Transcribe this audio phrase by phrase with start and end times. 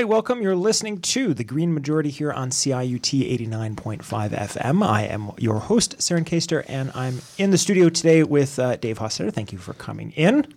[0.00, 0.40] Right, welcome.
[0.40, 4.00] You're listening to the Green Majority here on CIUT 89.5
[4.30, 4.82] FM.
[4.82, 8.98] I am your host, Saren Kaster, and I'm in the studio today with uh, Dave
[8.98, 9.30] Hostetter.
[9.30, 10.54] Thank you for coming in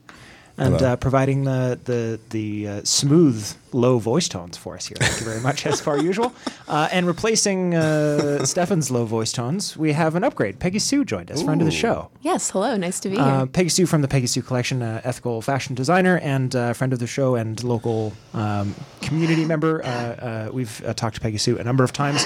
[0.58, 4.98] and uh, providing the the the uh, smooth low voice tones for us here.
[5.00, 6.32] Thank you very much, as per usual.
[6.68, 10.60] Uh, and replacing uh, Stefan's low voice tones, we have an upgrade.
[10.60, 12.10] Peggy Sue joined us, friend of the show.
[12.22, 13.45] Yes, hello, nice to be Uh, here.
[13.48, 17.00] Peggy Sue from the Peggy Sue Collection, uh, ethical fashion designer and uh, friend of
[17.00, 19.84] the show and local um, community member.
[19.84, 22.23] Uh, uh, we've uh, talked to Peggy Sue a number of times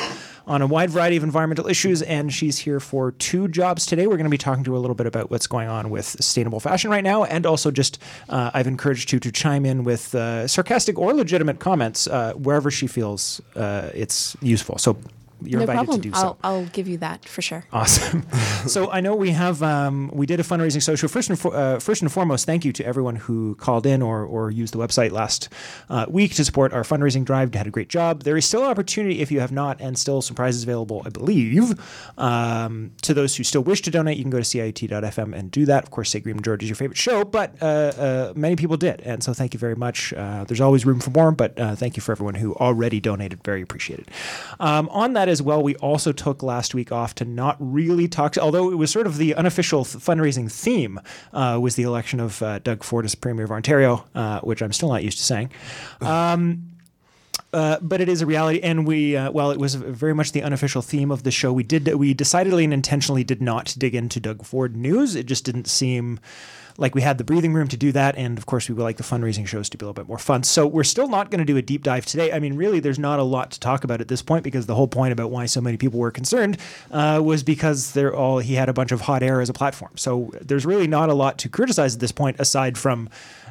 [0.48, 4.08] on a wide variety of environmental issues, and she's here for two jobs today.
[4.08, 6.06] We're going to be talking to her a little bit about what's going on with
[6.06, 10.16] sustainable fashion right now, and also just uh, I've encouraged you to chime in with
[10.16, 14.78] uh, sarcastic or legitimate comments uh, wherever she feels uh, it's useful.
[14.78, 14.98] So
[15.42, 16.02] you're no invited problem.
[16.02, 16.38] to do I'll.
[16.44, 17.66] I'll give you that for sure.
[17.72, 18.26] Awesome.
[18.68, 21.08] so I know we have um, we did a fundraising social.
[21.10, 24.24] First and for, uh, first and foremost, thank you to everyone who called in or
[24.24, 25.50] or used the website last
[25.90, 27.54] uh, week to support our fundraising drive.
[27.54, 28.24] You had a great job.
[28.24, 31.80] There is still opportunity if you have not, and still some prizes available, I believe.
[32.18, 35.66] Um, to those who still wish to donate, you can go to ciut.fm and do
[35.66, 35.84] that.
[35.84, 39.02] Of course, say Green Majority is your favorite show, but uh, uh, many people did,
[39.02, 40.14] and so thank you very much.
[40.14, 43.44] Uh, there's always room for more, but uh, thank you for everyone who already donated.
[43.44, 44.08] Very appreciated.
[44.60, 48.38] Um, on that as well, we also took last week off to not really talk,
[48.38, 51.00] although it was sort of the unofficial fundraising theme
[51.34, 54.74] uh, was the election of uh, Doug Ford as Premier of Ontario, uh, which I'm
[54.74, 55.52] still not used to saying.
[56.02, 56.70] Um,
[57.54, 60.44] uh, but it is a reality, and we, uh, while it was very much the
[60.44, 64.20] unofficial theme of the show, we did we decidedly and intentionally did not dig into
[64.20, 65.16] Doug Ford news.
[65.16, 66.20] It just didn't seem
[66.78, 68.98] like we had the breathing room to do that, and of course, we would like
[68.98, 70.44] the fundraising shows to be a little bit more fun.
[70.44, 72.32] So we're still not going to do a deep dive today.
[72.32, 74.76] I mean, really, there's not a lot to talk about at this point because the
[74.76, 76.58] whole point about why so many people were concerned
[76.92, 79.92] uh, was because they're all he had a bunch of hot air as a platform.
[79.96, 83.10] So there's really not a lot to criticize at this point aside from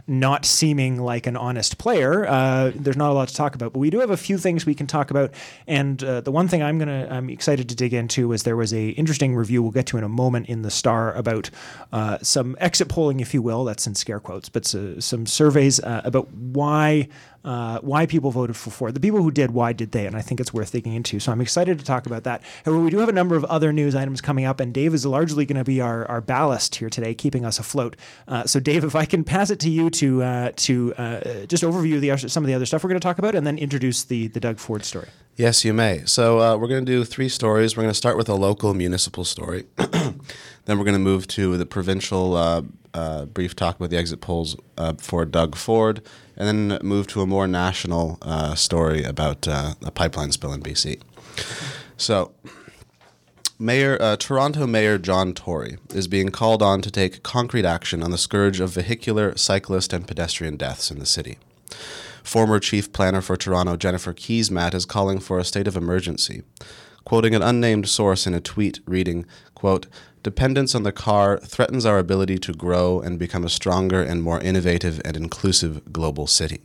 [0.09, 2.27] not seeming like an honest player.
[2.27, 4.65] Uh, there's not a lot to talk about, but we do have a few things
[4.65, 5.33] we can talk about.
[5.67, 8.73] And uh, the one thing I'm gonna I'm excited to dig into is there was
[8.73, 11.51] a interesting review we'll get to in a moment in the Star about
[11.93, 13.65] uh, some exit polling, if you will.
[13.65, 17.09] That's in scare quotes, but some surveys uh, about why.
[17.47, 18.93] Uh, why people voted for Ford.
[18.93, 20.05] The people who did, why did they?
[20.05, 21.21] And I think it's worth digging into.
[21.21, 22.43] So I'm excited to talk about that.
[22.65, 25.07] However, we do have a number of other news items coming up, and Dave is
[25.07, 27.95] largely going to be our, our ballast here today, keeping us afloat.
[28.27, 31.63] Uh, so, Dave, if I can pass it to you to uh, to uh, just
[31.63, 34.03] overview the some of the other stuff we're going to talk about, and then introduce
[34.03, 35.09] the the Doug Ford story.
[35.37, 36.03] Yes, you may.
[36.07, 37.77] So uh, we're going to do three stories.
[37.77, 39.67] We're going to start with a local municipal story.
[39.77, 40.19] then
[40.67, 42.63] we're going to move to the provincial uh,
[42.95, 46.01] uh, brief talk about the exit polls uh, for Doug Ford,
[46.37, 50.63] and then move to a more national uh, story about uh, a pipeline spill in
[50.63, 51.01] BC.
[51.97, 52.33] So.
[53.59, 58.11] Mayor uh, Toronto Mayor John Tory is being called on to take concrete action on
[58.11, 61.39] the scourge of vehicular, cyclist, and pedestrian deaths in the city.
[62.23, 66.43] Former chief planner for Toronto, Jennifer Keesmaat, is calling for a state of emergency,
[67.05, 69.25] quoting an unnamed source in a tweet reading,
[69.55, 69.87] quote,
[70.27, 74.41] Dependence on the car threatens our ability to grow and become a stronger and more
[74.41, 76.61] innovative and inclusive global city.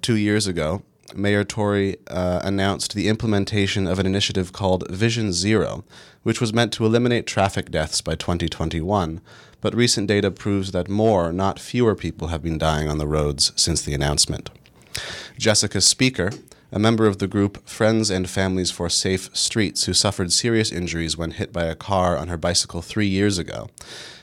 [0.00, 5.82] Two years ago, Mayor Tory uh, announced the implementation of an initiative called Vision Zero,
[6.22, 9.20] which was meant to eliminate traffic deaths by 2021.
[9.60, 13.50] But recent data proves that more, not fewer people have been dying on the roads
[13.56, 14.50] since the announcement.
[15.36, 16.40] Jessica Spieker,
[16.70, 21.16] a member of the group Friends and Families for Safe Streets, who suffered serious injuries
[21.16, 23.68] when hit by a car on her bicycle three years ago,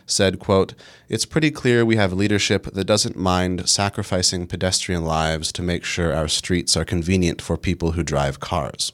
[0.06, 0.75] said, quote,
[1.10, 6.14] It's pretty clear we have leadership that doesn't mind sacrificing pedestrian lives to make sure
[6.14, 8.92] our streets are convenient for people who drive cars.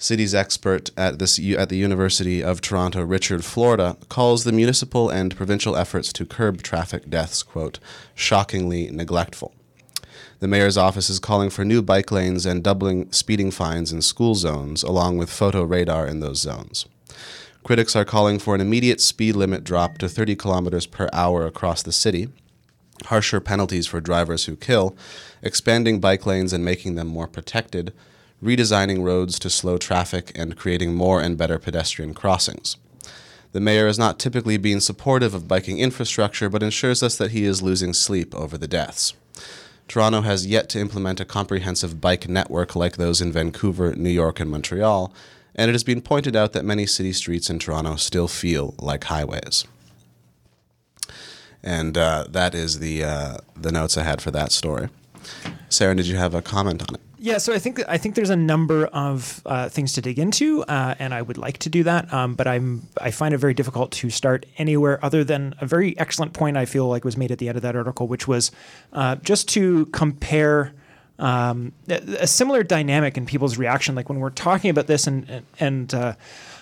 [0.00, 5.36] Cities expert at, this, at the University of Toronto, Richard Florida, calls the municipal and
[5.36, 7.80] provincial efforts to curb traffic deaths, quote,
[8.14, 9.54] shockingly neglectful.
[10.40, 14.36] The mayor's office is calling for new bike lanes and doubling speeding fines in school
[14.36, 16.86] zones, along with photo radar in those zones.
[17.64, 21.82] Critics are calling for an immediate speed limit drop to 30 kilometers per hour across
[21.82, 22.28] the city,
[23.06, 24.96] harsher penalties for drivers who kill,
[25.42, 27.92] expanding bike lanes and making them more protected,
[28.40, 32.76] redesigning roads to slow traffic, and creating more and better pedestrian crossings.
[33.50, 37.44] The mayor has not typically been supportive of biking infrastructure, but ensures us that he
[37.44, 39.14] is losing sleep over the deaths.
[39.88, 44.38] Toronto has yet to implement a comprehensive bike network like those in Vancouver, New York,
[44.38, 45.12] and Montreal,
[45.54, 49.04] and it has been pointed out that many city streets in Toronto still feel like
[49.04, 49.64] highways.
[51.62, 54.88] And uh, that is the uh, the notes I had for that story.
[55.68, 57.00] Sarah, did you have a comment on it?
[57.20, 60.62] Yeah, so I think I think there's a number of uh, things to dig into,
[60.64, 62.12] uh, and I would like to do that.
[62.12, 65.98] Um, but I'm I find it very difficult to start anywhere other than a very
[65.98, 68.52] excellent point I feel like was made at the end of that article, which was
[68.92, 70.72] uh, just to compare
[71.18, 73.96] um, a, similar dynamic in people's reaction.
[73.96, 76.14] Like when we're talking about this, and and, and uh,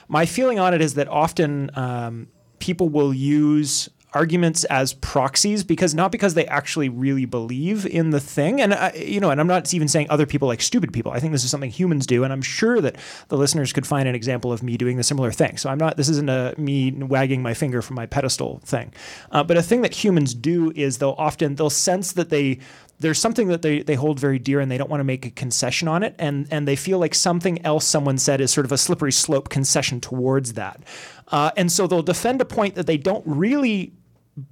[0.08, 2.28] my feeling on it is that often um,
[2.60, 8.20] people will use arguments as proxies because not because they actually really believe in the
[8.20, 8.60] thing.
[8.60, 11.12] And I, you know and I'm not even saying other people like stupid people.
[11.12, 12.96] I think this is something humans do and I'm sure that
[13.28, 15.56] the listeners could find an example of me doing the similar thing.
[15.56, 18.92] So I'm not this isn't a me wagging my finger from my pedestal thing.
[19.30, 22.58] Uh, but a thing that humans do is they'll often they'll sense that they
[22.98, 25.30] there's something that they, they hold very dear and they don't want to make a
[25.30, 26.14] concession on it.
[26.18, 29.48] And and they feel like something else someone said is sort of a slippery slope
[29.48, 30.80] concession towards that.
[31.28, 33.92] Uh, and so they'll defend a point that they don't really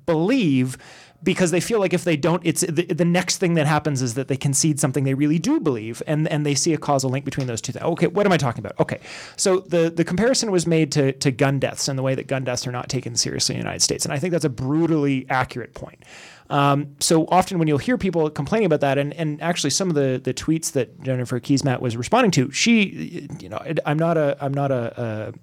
[0.06, 0.76] believe
[1.22, 4.14] because they feel like if they don't it's the, the next thing that happens is
[4.14, 7.24] that they concede something they really do believe and and they see a causal link
[7.24, 7.84] between those two things.
[7.84, 8.78] Okay what am i talking about?
[8.78, 9.00] Okay
[9.36, 12.44] so the the comparison was made to to gun deaths and the way that gun
[12.44, 14.04] deaths are not taken seriously in the united states.
[14.04, 16.04] And i think that's a brutally accurate point
[16.50, 19.94] um, so often when you'll hear people complaining about that, and, and actually some of
[19.94, 24.36] the, the tweets that Jennifer Keesmaat was responding to, she, you know, I'm not a
[24.40, 25.34] I'm not a, a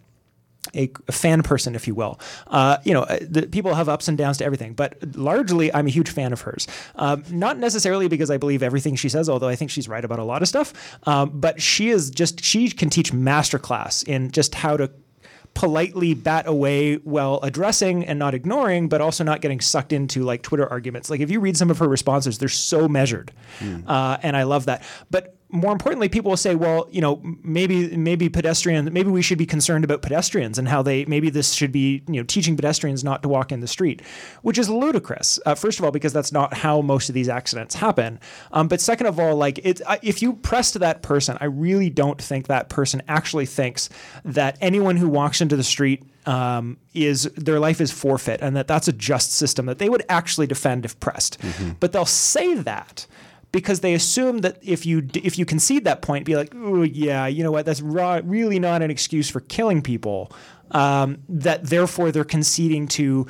[0.76, 2.20] a, a, fan person, if you will.
[2.48, 5.90] Uh, you know, the, people have ups and downs to everything, but largely, I'm a
[5.90, 6.68] huge fan of hers.
[6.96, 10.20] Um, not necessarily because I believe everything she says, although I think she's right about
[10.20, 11.00] a lot of stuff.
[11.08, 14.92] Um, but she is just she can teach masterclass in just how to
[15.54, 20.42] politely bat away while addressing and not ignoring, but also not getting sucked into like
[20.42, 21.10] Twitter arguments.
[21.10, 23.84] Like if you read some of her responses, they're so measured, mm.
[23.88, 24.84] uh, and I love that.
[25.10, 29.38] But more importantly, people will say, well, you know, maybe maybe pedestrian, maybe we should
[29.38, 33.04] be concerned about pedestrians and how they maybe this should be you know teaching pedestrians
[33.04, 34.02] not to walk in the street,
[34.42, 35.40] which is ludicrous.
[35.46, 38.20] Uh, first of all, because that's not how most of these accidents happen.
[38.52, 41.90] Um, but second of all, like it, if you press to that person, I really
[41.90, 43.90] don't think that person actually thinks
[44.24, 48.68] that anyone who walks into the street um, is their life is forfeit and that
[48.68, 51.40] that's a just system that they would actually defend if pressed.
[51.42, 51.72] Mm-hmm.
[51.80, 53.08] But they'll say that
[53.52, 57.28] because they assume that if you if you concede that point, be like, oh yeah,
[57.28, 60.32] you know what, that's ra- really not an excuse for killing people.
[60.72, 63.28] Um, that therefore they're conceding to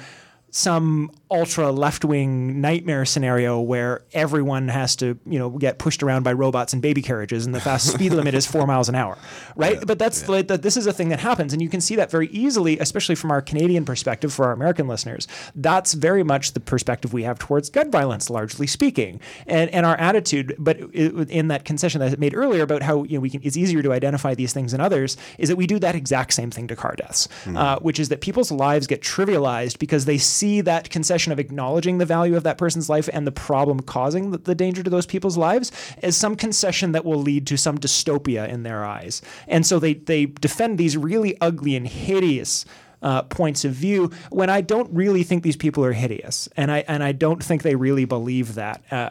[0.51, 6.23] some ultra left wing nightmare scenario where everyone has to, you know, get pushed around
[6.23, 9.17] by robots and baby carriages and the fast speed limit is four miles an hour,
[9.55, 9.77] right?
[9.77, 10.31] Yeah, but that's yeah.
[10.31, 10.61] like that.
[10.61, 13.31] This is a thing that happens, and you can see that very easily, especially from
[13.31, 15.25] our Canadian perspective for our American listeners.
[15.55, 19.95] That's very much the perspective we have towards gun violence, largely speaking, and and our
[19.95, 20.53] attitude.
[20.59, 23.55] But in that concession that I made earlier about how you know we can, it's
[23.55, 26.67] easier to identify these things than others, is that we do that exact same thing
[26.67, 27.55] to car deaths, mm-hmm.
[27.55, 31.99] uh, which is that people's lives get trivialized because they see that concession of acknowledging
[31.99, 35.05] the value of that person's life and the problem causing the, the danger to those
[35.05, 35.71] people's lives
[36.01, 39.21] as some concession that will lead to some dystopia in their eyes.
[39.47, 42.65] And so they, they defend these really ugly and hideous
[43.01, 46.83] uh, points of view when I don't really think these people are hideous, and I
[46.87, 48.83] and I don't think they really believe that.
[48.91, 49.09] Uh,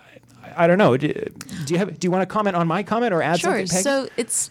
[0.56, 0.96] I don't know.
[0.96, 1.08] Do,
[1.64, 1.98] do, you have?
[1.98, 3.50] Do you want to comment on my comment or add sure.
[3.50, 3.66] something?
[3.66, 3.82] Sure.
[3.82, 4.50] So it's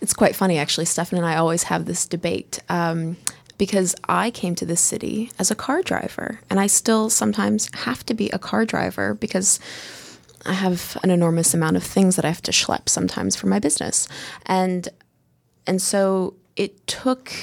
[0.00, 0.86] it's quite funny actually.
[0.86, 2.60] Stefan and I always have this debate.
[2.68, 3.16] Um,
[3.60, 8.06] because I came to this city as a car driver, and I still sometimes have
[8.06, 9.60] to be a car driver because
[10.46, 13.58] I have an enormous amount of things that I have to schlep sometimes for my
[13.58, 14.08] business,
[14.46, 14.88] and
[15.66, 17.34] and so it took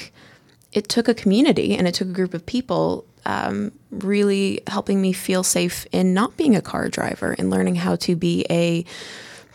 [0.72, 5.12] it took a community and it took a group of people um, really helping me
[5.12, 8.84] feel safe in not being a car driver and learning how to be a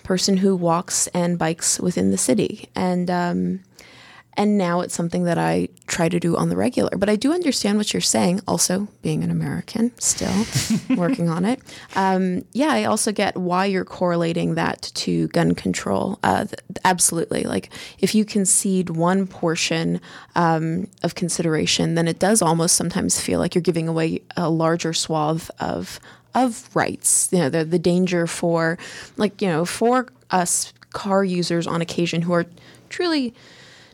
[0.04, 3.12] person who walks and bikes within the city and.
[3.12, 3.60] Um,
[4.36, 6.98] and now it's something that I try to do on the regular.
[6.98, 8.42] But I do understand what you're saying.
[8.48, 10.34] Also, being an American, still
[10.98, 11.60] working on it.
[11.96, 16.20] Um, yeah, I also get why you're correlating that to gun control.
[16.24, 17.44] Uh, th- absolutely.
[17.44, 20.02] Like, if you concede one portion
[20.36, 24.94] um, of consideration, then it does almost sometimes feel like you're giving away a larger
[24.94, 26.00] swath of
[26.34, 27.30] of rights.
[27.32, 28.80] You know, the the danger for,
[29.18, 32.46] like, you know, for us car users on occasion who are
[32.90, 33.34] truly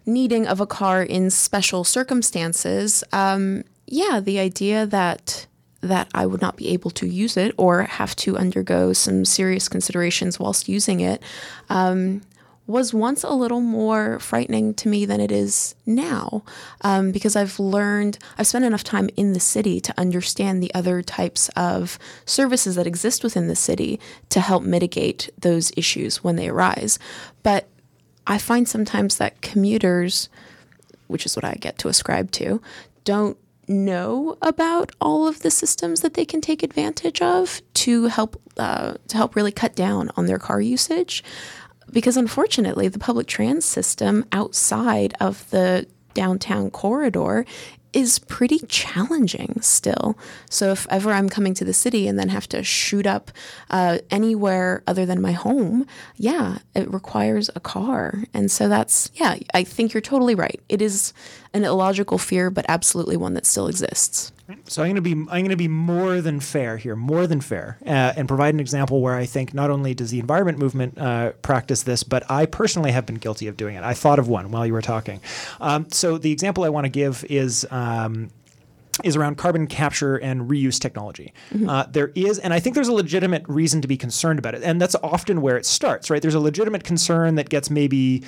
[0.09, 5.47] needing of a car in special circumstances, um, yeah, the idea that
[5.81, 9.69] that I would not be able to use it or have to undergo some serious
[9.69, 11.23] considerations whilst using it
[11.69, 12.21] um,
[12.69, 16.43] was once a little more frightening to me than it is now
[16.81, 21.01] um, because I've learned, I've spent enough time in the city to understand the other
[21.01, 23.99] types of services that exist within the city
[24.29, 26.99] to help mitigate those issues when they arise.
[27.41, 27.69] But
[28.27, 30.29] I find sometimes that commuters,
[31.07, 32.61] which is what I get to ascribe to,
[33.03, 38.41] don't know about all of the systems that they can take advantage of to help
[38.57, 41.23] uh, to help really cut down on their car usage.
[41.91, 47.45] Because unfortunately, the public trans system outside of the downtown corridor
[47.93, 50.17] is pretty challenging still.
[50.49, 53.31] So if ever I'm coming to the city and then have to shoot up
[53.69, 58.23] uh, anywhere other than my home, yeah, it requires a car.
[58.33, 60.61] And so that's yeah, I think you're totally right.
[60.69, 61.13] It is
[61.53, 64.31] an illogical fear, but absolutely one that still exists.
[64.65, 67.39] So I'm going to be I'm going to be more than fair here, more than
[67.39, 70.97] fair, uh, and provide an example where I think not only does the environment movement
[70.97, 73.83] uh, practice this, but I personally have been guilty of doing it.
[73.83, 75.21] I thought of one while you were talking.
[75.61, 77.67] Um, so the example I want to give is.
[77.69, 78.31] Um,
[79.01, 81.31] is around carbon capture and reuse technology.
[81.53, 81.69] Mm-hmm.
[81.69, 84.61] Uh, there is, and I think there's a legitimate reason to be concerned about it,
[84.61, 86.21] and that's often where it starts, right?
[86.21, 88.23] There's a legitimate concern that gets maybe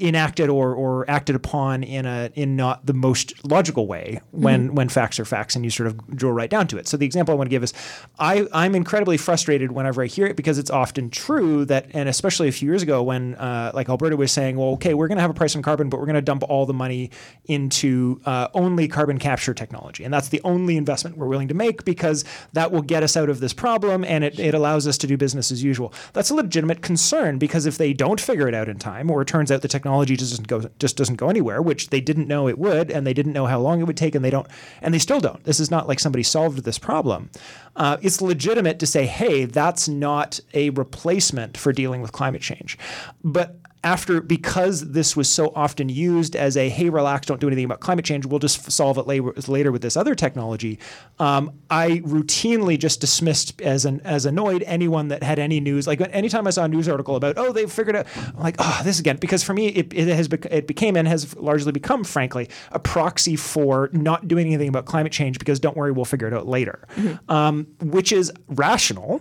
[0.00, 4.74] enacted or, or acted upon in a in not the most logical way when mm-hmm.
[4.74, 6.86] when facts are facts and you sort of drill right down to it.
[6.88, 7.72] So the example I want to give is
[8.18, 12.48] I I'm incredibly frustrated whenever I hear it because it's often true that and especially
[12.48, 15.22] a few years ago when uh, like Alberta was saying well okay we're going to
[15.22, 17.10] have a price on carbon but we're going to dump all the money
[17.46, 21.84] into uh, only carbon capture technology and that's the only investment we're willing to make
[21.84, 25.06] because that will get us out of this problem and it, it allows us to
[25.06, 25.92] do business as usual.
[26.12, 29.28] That's a legitimate concern because if they don't figure it out in time or it
[29.28, 32.48] turns out the technology just doesn't go just doesn't go anywhere, which they didn't know
[32.48, 34.46] it would, and they didn't know how long it would take, and they don't,
[34.82, 35.42] and they still don't.
[35.44, 37.30] This is not like somebody solved this problem.
[37.76, 42.78] Uh, it's legitimate to say, hey, that's not a replacement for dealing with climate change,
[43.22, 47.64] but after because this was so often used as a hey relax don't do anything
[47.64, 50.78] about climate change we'll just solve it later, later with this other technology
[51.18, 56.00] um, i routinely just dismissed as an as annoyed anyone that had any news like
[56.12, 58.98] anytime i saw a news article about oh they figured out I'm like oh this
[58.98, 62.48] again because for me it, it has bec- it became and has largely become frankly
[62.72, 66.32] a proxy for not doing anything about climate change because don't worry we'll figure it
[66.32, 67.30] out later mm-hmm.
[67.30, 69.20] um, which is rational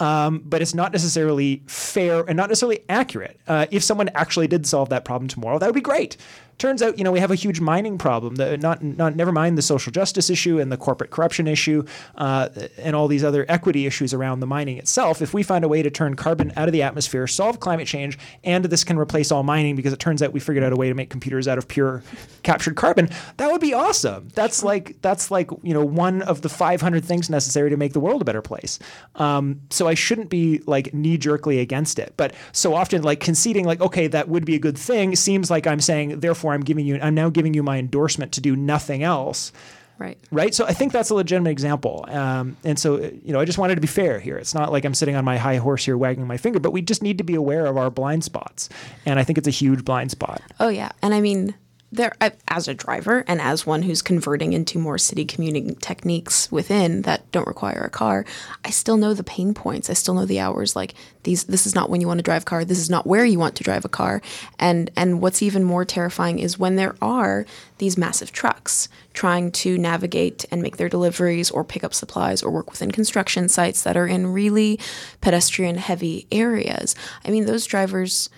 [0.00, 3.40] um, but it's not necessarily fair and not necessarily accurate.
[3.46, 6.16] Uh, if someone actually did solve that problem tomorrow, that would be great
[6.60, 8.36] turns out, you know, we have a huge mining problem.
[8.36, 11.84] The, not, not never mind the social justice issue and the corporate corruption issue
[12.16, 15.20] uh, and all these other equity issues around the mining itself.
[15.22, 18.18] If we find a way to turn carbon out of the atmosphere, solve climate change,
[18.44, 20.88] and this can replace all mining because it turns out we figured out a way
[20.88, 22.02] to make computers out of pure
[22.42, 24.28] captured carbon, that would be awesome.
[24.34, 28.00] That's like that's like you know one of the 500 things necessary to make the
[28.00, 28.78] world a better place.
[29.16, 32.14] Um, so I shouldn't be like knee jerkly against it.
[32.16, 35.66] But so often like conceding like okay that would be a good thing seems like
[35.66, 38.56] I'm saying therefore therefore I'm giving you I'm now giving you my endorsement to do
[38.56, 39.52] nothing else.
[39.98, 40.18] Right.
[40.30, 40.54] Right.
[40.54, 42.06] So I think that's a legitimate example.
[42.08, 44.38] Um, and so, you know, I just wanted to be fair here.
[44.38, 46.80] It's not like I'm sitting on my high horse here wagging my finger, but we
[46.80, 48.70] just need to be aware of our blind spots.
[49.04, 50.40] And I think it's a huge blind spot.
[50.58, 50.90] Oh, yeah.
[51.02, 51.54] And I mean,
[51.92, 52.12] there
[52.48, 57.30] as a driver and as one who's converting into more city commuting techniques within that
[57.32, 58.24] don't require a car
[58.64, 59.90] i still know the pain points.
[59.90, 62.42] I still know the hours like these this is not when you want to drive
[62.42, 62.64] a car.
[62.64, 64.22] This is not where you want to drive a car.
[64.58, 67.46] And and what's even more terrifying is when there are
[67.78, 72.50] these massive trucks trying to navigate and make their deliveries or pick up supplies or
[72.50, 74.78] work within construction sites that are in really
[75.20, 76.94] pedestrian heavy areas.
[77.24, 78.30] I mean those drivers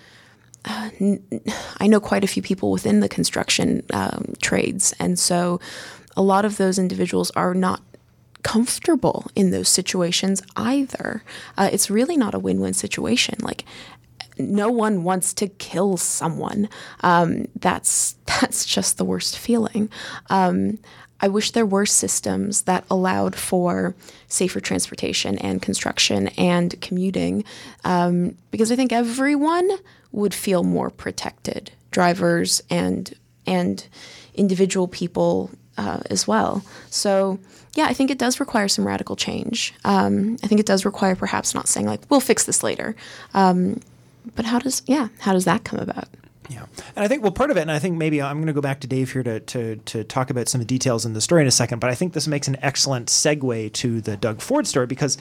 [0.65, 5.59] I know quite a few people within the construction um, trades, and so
[6.15, 7.81] a lot of those individuals are not
[8.43, 11.23] comfortable in those situations either.
[11.57, 13.35] Uh, it's really not a win-win situation.
[13.41, 13.63] Like
[14.37, 16.69] no one wants to kill someone.
[17.01, 19.89] Um, that's that's just the worst feeling.
[20.29, 20.79] Um,
[21.19, 23.95] I wish there were systems that allowed for
[24.27, 27.45] safer transportation and construction and commuting,
[27.85, 29.69] um, because I think everyone
[30.13, 33.13] would feel more protected, drivers and
[33.45, 33.85] and
[34.35, 36.63] individual people uh, as well.
[36.89, 37.39] So
[37.75, 39.73] yeah, I think it does require some radical change.
[39.83, 42.95] Um, I think it does require perhaps not saying like we'll fix this later,
[43.33, 43.81] um,
[44.35, 46.07] but how does yeah how does that come about?
[46.49, 46.65] Yeah,
[46.95, 48.61] and I think well, part of it, and I think maybe I'm going to go
[48.61, 51.21] back to Dave here to, to to talk about some of the details in the
[51.21, 51.79] story in a second.
[51.79, 55.17] But I think this makes an excellent segue to the Doug Ford story because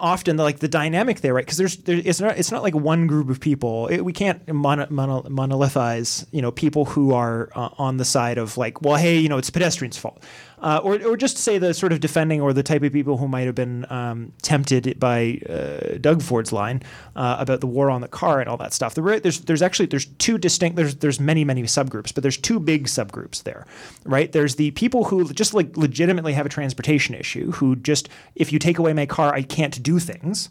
[0.00, 1.44] often the, like the dynamic there, right?
[1.44, 3.86] Because there's there, it's not it's not like one group of people.
[3.88, 8.38] It, we can't mono, mono, monolithize you know people who are uh, on the side
[8.38, 10.22] of like, well, hey, you know, it's pedestrians' fault
[10.60, 13.26] uh, or, or just say the sort of defending or the type of people who
[13.28, 16.82] might have been um, tempted by uh, Doug Ford's line
[17.16, 18.94] uh, about the war on the car and all that stuff.
[18.94, 22.86] There's there's actually there's two distinct there's there's many many subgroups, but there's two big
[22.86, 23.66] subgroups there,
[24.04, 24.30] right?
[24.30, 28.58] There's the people who just like legitimately have a transportation issue, who just if you
[28.58, 30.50] take away my car, I can't do things.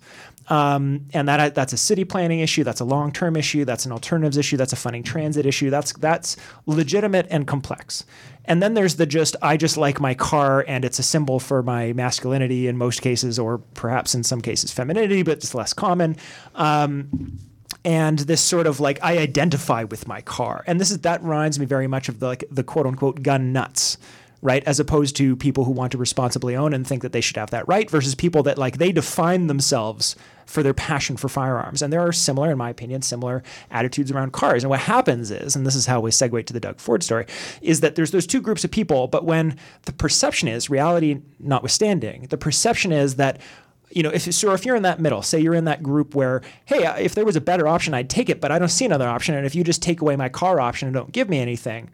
[0.50, 2.64] Um, and that that's a city planning issue.
[2.64, 3.66] That's a long term issue.
[3.66, 4.58] That's an alternatives issue.
[4.58, 5.70] That's a funding transit issue.
[5.70, 8.04] That's that's legitimate and complex.
[8.50, 11.62] And then there's the just I just like my car and it's a symbol for
[11.62, 16.18] my masculinity in most cases, or perhaps in some cases femininity, but it's less common.
[16.56, 17.40] Um,
[17.86, 21.60] and this sort of like I identify with my car, and this is that reminds
[21.60, 23.98] me very much of the like the quote unquote gun nuts,
[24.42, 24.64] right?
[24.66, 27.52] As opposed to people who want to responsibly own and think that they should have
[27.52, 30.16] that right, versus people that like they define themselves
[30.46, 31.82] for their passion for firearms.
[31.82, 34.64] And there are similar, in my opinion, similar attitudes around cars.
[34.64, 37.26] And what happens is, and this is how we segue to the Doug Ford story,
[37.62, 42.28] is that there's those two groups of people, but when the perception is, reality notwithstanding,
[42.30, 43.40] the perception is that
[43.92, 46.44] you know, if so, if you're in that middle, say you're in that group where,
[46.66, 49.08] hey, if there was a better option, I'd take it, but I don't see another
[49.08, 51.90] option, and if you just take away my car option and don't give me anything,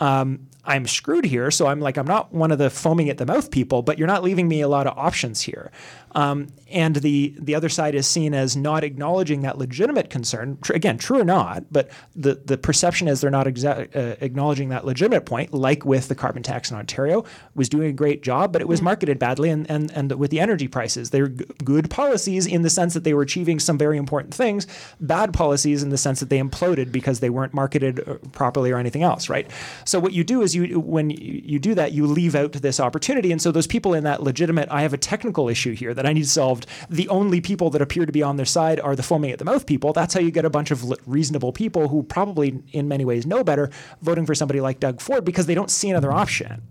[0.00, 1.50] um, I'm screwed here.
[1.50, 4.06] So I'm like, I'm not one of the foaming at the mouth people, but you're
[4.08, 5.70] not leaving me a lot of options here.
[6.12, 10.58] Um, and the the other side is seen as not acknowledging that legitimate concern.
[10.60, 14.70] Tr- again, true or not, but the the perception is they're not exa- uh, acknowledging
[14.70, 15.54] that legitimate point.
[15.54, 18.82] Like with the carbon tax in Ontario, was doing a great job, but it was
[18.82, 19.50] marketed badly.
[19.50, 23.04] And and and with the energy prices, they're g- good policies in the sense that
[23.04, 24.66] they were achieving some very important things.
[25.00, 28.78] Bad policies in the sense that they imploded because they weren't marketed uh, properly or
[28.78, 29.28] anything else.
[29.28, 29.48] Right.
[29.90, 33.32] So what you do is you when you do that, you leave out this opportunity.
[33.32, 36.12] And so those people in that legitimate, I have a technical issue here that I
[36.12, 36.66] need solved.
[36.88, 39.44] The only people that appear to be on their side are the foaming at the
[39.44, 39.92] mouth people.
[39.92, 43.42] That's how you get a bunch of reasonable people who probably, in many ways, know
[43.42, 43.68] better,
[44.00, 46.62] voting for somebody like Doug Ford because they don't see another option.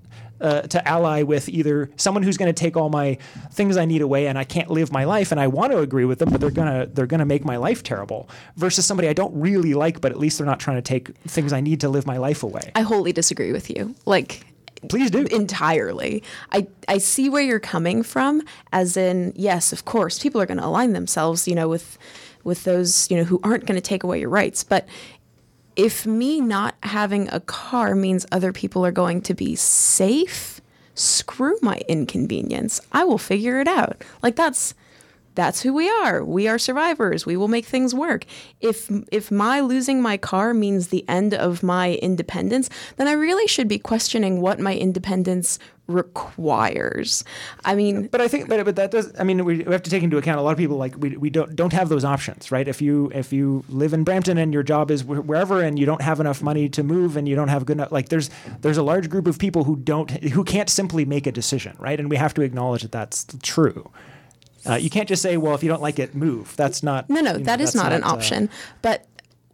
[0.41, 3.17] Uh, to ally with either someone who's going to take all my
[3.51, 6.05] things I need away and I can't live my life and I want to agree
[6.05, 9.37] with them but they're gonna they're gonna make my life terrible versus somebody I don't
[9.37, 12.05] really like but at least they're not trying to take things I need to live
[12.05, 12.71] my life away.
[12.73, 13.95] I wholly disagree with you.
[14.05, 14.45] Like
[14.87, 15.25] Please do.
[15.25, 16.23] Entirely.
[16.51, 20.57] I, I see where you're coming from, as in, yes, of course, people are going
[20.59, 21.97] to align themselves, you know, with
[22.45, 24.63] with those, you know, who aren't going to take away your rights.
[24.63, 24.87] But
[25.79, 30.59] if me not having a car means other people are going to be safe,
[30.93, 32.81] screw my inconvenience.
[32.91, 34.03] I will figure it out.
[34.21, 34.73] Like that's
[35.35, 36.23] that's who we are.
[36.23, 37.25] We are survivors.
[37.25, 38.25] We will make things work.
[38.59, 43.47] If if my losing my car means the end of my independence, then I really
[43.47, 47.23] should be questioning what my independence requires.
[47.65, 49.11] I mean, but I think, but, but that does.
[49.19, 51.17] I mean, we, we have to take into account a lot of people like we,
[51.17, 52.67] we don't don't have those options, right?
[52.67, 56.01] If you if you live in Brampton and your job is wherever and you don't
[56.01, 58.29] have enough money to move and you don't have good enough, like there's
[58.61, 61.99] there's a large group of people who don't who can't simply make a decision, right?
[61.99, 63.89] And we have to acknowledge that that's true.
[64.69, 66.55] Uh, you can't just say, well, if you don't like it, move.
[66.55, 67.09] That's not.
[67.09, 68.47] No, no, you know, that is not, not an option.
[68.47, 68.51] Uh,
[68.81, 69.05] but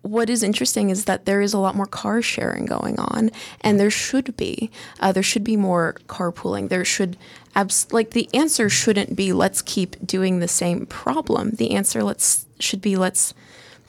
[0.02, 3.80] what is interesting is that there is a lot more car sharing going on, and
[3.80, 4.70] there should be.
[5.00, 6.70] Uh, there should be more carpooling.
[6.70, 7.18] There should,
[7.56, 11.52] abs- like, the answer shouldn't be let's keep doing the same problem.
[11.52, 13.34] The answer let's should be let's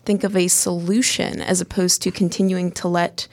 [0.04, 3.28] think of a solution as opposed to continuing to let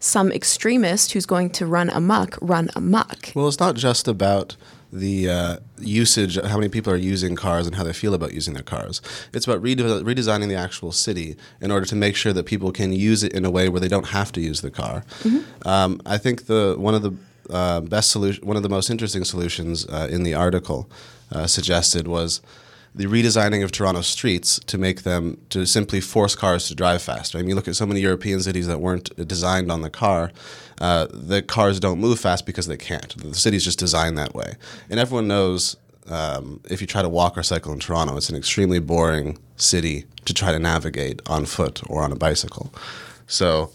[0.00, 3.32] some extremist who's going to run amok run amok.
[3.34, 4.56] Well, it's not just about
[4.94, 8.54] the uh, usage, how many people are using cars and how they feel about using
[8.54, 9.02] their cars.
[9.32, 12.92] It's about rede- redesigning the actual city in order to make sure that people can
[12.92, 15.04] use it in a way where they don't have to use the car.
[15.24, 15.68] Mm-hmm.
[15.68, 17.12] Um, I think the one of the
[17.50, 20.88] uh, best solution, one of the most interesting solutions uh, in the article
[21.32, 22.40] uh, suggested was
[22.94, 27.36] the redesigning of Toronto streets to make them to simply force cars to drive faster.
[27.36, 30.30] I mean, you look at so many European cities that weren't designed on the car.
[30.80, 33.16] Uh, the cars don't move fast because they can't.
[33.16, 34.54] The city's just designed that way,
[34.90, 35.76] and everyone knows.
[36.06, 40.04] Um, if you try to walk or cycle in Toronto, it's an extremely boring city
[40.26, 42.70] to try to navigate on foot or on a bicycle.
[43.26, 43.70] So,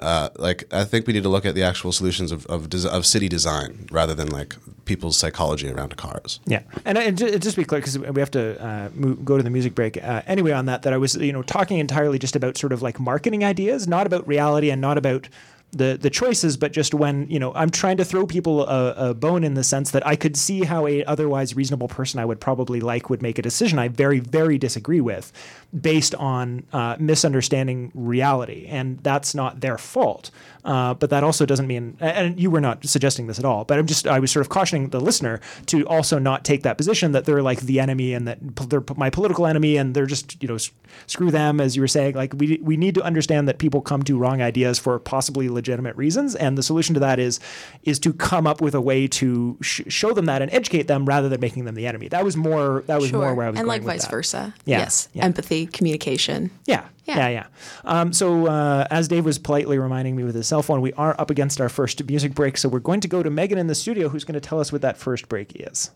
[0.00, 3.06] uh, like I think we need to look at the actual solutions of of, of
[3.06, 4.56] city design rather than like
[4.86, 6.40] people's psychology around cars.
[6.46, 9.36] Yeah, and, and just, just to be clear, because we have to uh, move, go
[9.36, 10.02] to the music break.
[10.02, 12.82] Uh, anyway, on that, that I was you know talking entirely just about sort of
[12.82, 15.28] like marketing ideas, not about reality, and not about
[15.72, 19.14] the the choices, but just when you know I'm trying to throw people a, a,
[19.14, 22.40] bone in the sense that I could see how a otherwise reasonable person I would
[22.40, 25.32] probably like would make a decision I very very disagree with,
[25.78, 30.30] based on uh, misunderstanding reality, and that's not their fault.
[30.64, 33.64] Uh, but that also doesn't mean, and you were not suggesting this at all.
[33.64, 36.76] But I'm just I was sort of cautioning the listener to also not take that
[36.76, 40.42] position that they're like the enemy and that they're my political enemy and they're just
[40.42, 40.58] you know
[41.06, 42.16] screw them as you were saying.
[42.16, 45.96] Like we we need to understand that people come to wrong ideas for possibly legitimate
[45.96, 47.40] reasons, and the solution to that is
[47.84, 51.06] is to come up with a way to sh- show them that and educate them
[51.06, 52.08] rather than making them the enemy.
[52.08, 53.20] That was more that was sure.
[53.20, 54.10] more where I was and like vice that.
[54.10, 54.54] versa.
[54.66, 54.80] Yeah.
[54.80, 55.24] Yes, yeah.
[55.24, 56.50] empathy, communication.
[56.66, 56.84] Yeah.
[57.04, 57.28] Yeah, yeah.
[57.28, 57.46] yeah.
[57.84, 61.18] Um, so, uh, as Dave was politely reminding me with his cell phone, we are
[61.18, 62.58] up against our first music break.
[62.58, 64.72] So, we're going to go to Megan in the studio, who's going to tell us
[64.72, 65.90] what that first break is.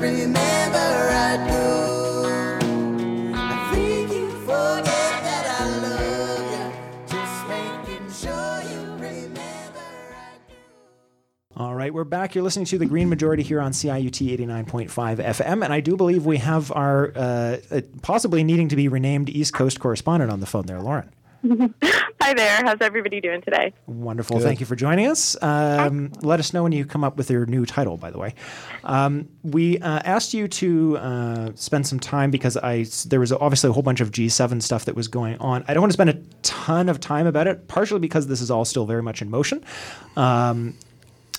[0.00, 1.99] remember I do.
[11.68, 12.34] Right, right, we're back.
[12.34, 16.24] You're listening to the Green Majority here on CIUT 89.5 FM, and I do believe
[16.24, 20.46] we have our uh, uh, possibly needing to be renamed East Coast correspondent on the
[20.46, 21.10] phone there, Lauren.
[22.22, 22.62] Hi there.
[22.62, 23.72] How's everybody doing today?
[23.86, 24.38] Wonderful.
[24.38, 24.44] Good.
[24.44, 25.42] Thank you for joining us.
[25.42, 28.34] Um, let us know when you come up with your new title, by the way.
[28.84, 33.70] Um, we uh, asked you to uh, spend some time because I there was obviously
[33.70, 35.64] a whole bunch of G7 stuff that was going on.
[35.66, 38.50] I don't want to spend a ton of time about it, partially because this is
[38.50, 39.64] all still very much in motion.
[40.16, 40.74] Um,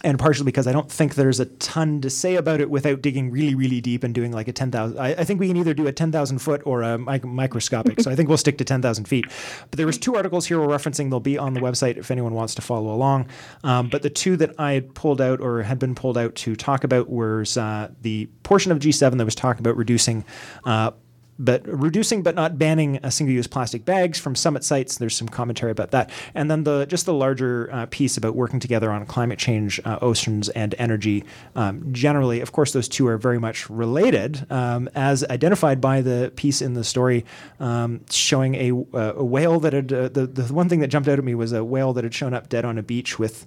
[0.04, 3.32] and partially because I don't think there's a ton to say about it without digging
[3.32, 4.98] really, really deep and doing like a 10,000.
[4.98, 8.02] I, I, think we can either do a 10,000 foot or a mic- microscopic.
[8.02, 9.26] so I think we'll stick to 10,000 feet.
[9.70, 11.10] But there was two articles here we're referencing.
[11.10, 13.28] They'll be on the website if anyone wants to follow along.
[13.64, 16.56] Um, but the two that I had pulled out or had been pulled out to
[16.56, 20.26] talk about was uh, the portion of G7 that was talking about reducing
[20.66, 20.92] uh,
[21.42, 24.98] but reducing but not banning uh, single-use plastic bags from summit sites.
[24.98, 28.60] There's some commentary about that, and then the just the larger uh, piece about working
[28.60, 31.24] together on climate change, uh, oceans, and energy.
[31.56, 36.32] Um, generally, of course, those two are very much related, um, as identified by the
[36.36, 37.26] piece in the story
[37.60, 41.10] um, showing a, uh, a, whale that had uh, the the one thing that jumped
[41.10, 43.46] out at me was a whale that had shown up dead on a beach with.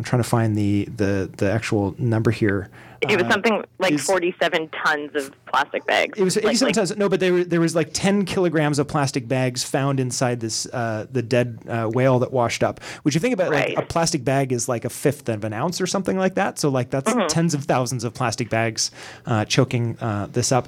[0.00, 2.70] I'm trying to find the the the actual number here.
[3.02, 6.18] It was uh, something like is, 47 tons of plastic bags.
[6.18, 6.96] It was 87 like, tons.
[6.96, 11.06] No, but there, there was like 10 kilograms of plastic bags found inside this uh,
[11.12, 12.82] the dead uh, whale that washed up.
[13.02, 13.76] Which you think about, right.
[13.76, 16.58] like a plastic bag is like a fifth of an ounce or something like that.
[16.58, 17.26] So like that's mm-hmm.
[17.26, 18.90] tens of thousands of plastic bags
[19.26, 20.66] uh, choking uh, this up.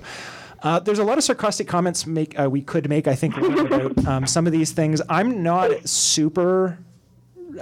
[0.62, 3.08] Uh, there's a lot of sarcastic comments make uh, we could make.
[3.08, 5.00] I think about um, some of these things.
[5.08, 6.76] I'm not super.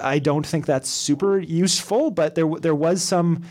[0.01, 3.45] I don't think that's super useful, but there there was some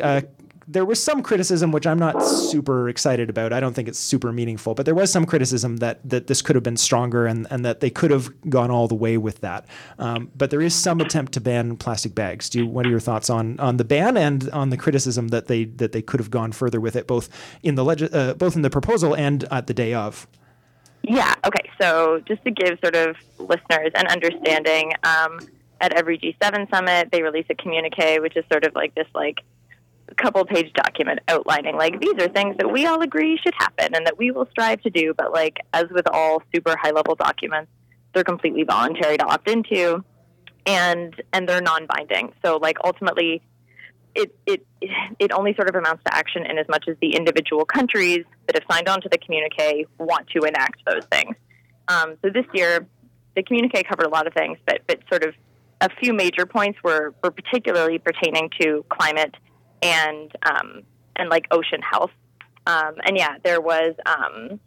[0.00, 0.22] uh,
[0.68, 3.52] there was some criticism which I'm not super excited about.
[3.52, 6.56] I don't think it's super meaningful, but there was some criticism that that this could
[6.56, 9.66] have been stronger and, and that they could have gone all the way with that.
[9.98, 12.48] Um, but there is some attempt to ban plastic bags.
[12.48, 15.46] Do you, what are your thoughts on on the ban and on the criticism that
[15.46, 17.28] they that they could have gone further with it, both
[17.62, 20.26] in the leg- uh, both in the proposal and at the day of?
[21.02, 21.34] Yeah.
[21.44, 21.70] Okay.
[21.80, 24.92] So just to give sort of listeners an understanding.
[25.04, 25.38] Um,
[25.80, 29.40] at every G7 summit, they release a communique, which is sort of like this like
[30.16, 34.06] couple page document outlining like these are things that we all agree should happen and
[34.06, 37.70] that we will strive to do but like as with all super high level documents
[38.16, 40.02] they're completely voluntary to opt into
[40.66, 42.32] and and they're non-binding.
[42.44, 43.42] So like ultimately
[44.14, 44.66] it, it
[45.18, 48.56] it only sort of amounts to action in as much as the individual countries that
[48.56, 51.36] have signed on to the communique want to enact those things.
[51.88, 52.86] Um, so this year
[53.36, 55.34] the communique covered a lot of things but but sort of
[55.80, 59.34] a few major points were, were particularly pertaining to climate
[59.82, 60.82] and um,
[61.16, 62.10] and like ocean health.
[62.66, 64.58] Um, and yeah, there was um,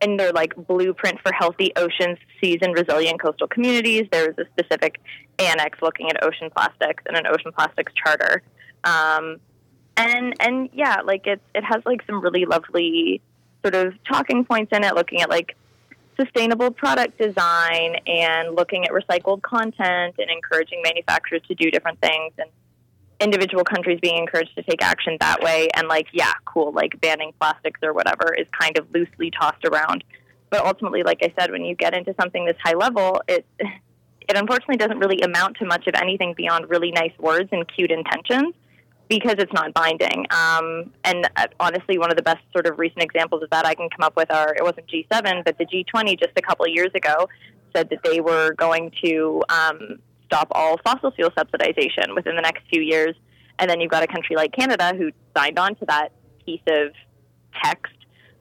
[0.00, 4.04] in their like blueprint for healthy oceans, seas, and resilient coastal communities.
[4.10, 5.00] There was a specific
[5.38, 8.42] annex looking at ocean plastics and an ocean plastics charter.
[8.84, 9.38] Um,
[9.96, 13.20] and and yeah, like it it has like some really lovely
[13.62, 15.56] sort of talking points in it, looking at like
[16.18, 22.32] sustainable product design and looking at recycled content and encouraging manufacturers to do different things
[22.38, 22.48] and
[23.20, 25.68] individual countries being encouraged to take action that way.
[25.74, 30.04] And like yeah cool like banning plastics or whatever is kind of loosely tossed around.
[30.50, 34.36] But ultimately like i said when you get into something this high level it it
[34.36, 38.54] unfortunately doesn't really amount to much of anything beyond really nice words and cute intentions
[39.20, 43.02] because it's not binding um, and uh, honestly one of the best sort of recent
[43.02, 46.18] examples of that i can come up with are it wasn't g7 but the g20
[46.18, 47.28] just a couple of years ago
[47.74, 49.98] said that they were going to um,
[50.32, 53.14] stop all fossil fuel subsidization within the next few years.
[53.58, 56.08] And then you've got a country like Canada who signed on to that
[56.44, 56.92] piece of
[57.62, 57.92] text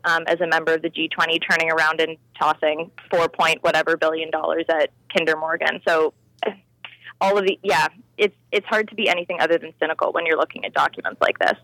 [0.05, 4.31] um, as a member of the G20, turning around and tossing four point whatever billion
[4.31, 5.81] dollars at Kinder Morgan.
[5.87, 6.13] So
[7.21, 10.37] all of the yeah, it's it's hard to be anything other than cynical when you're
[10.37, 11.57] looking at documents like this.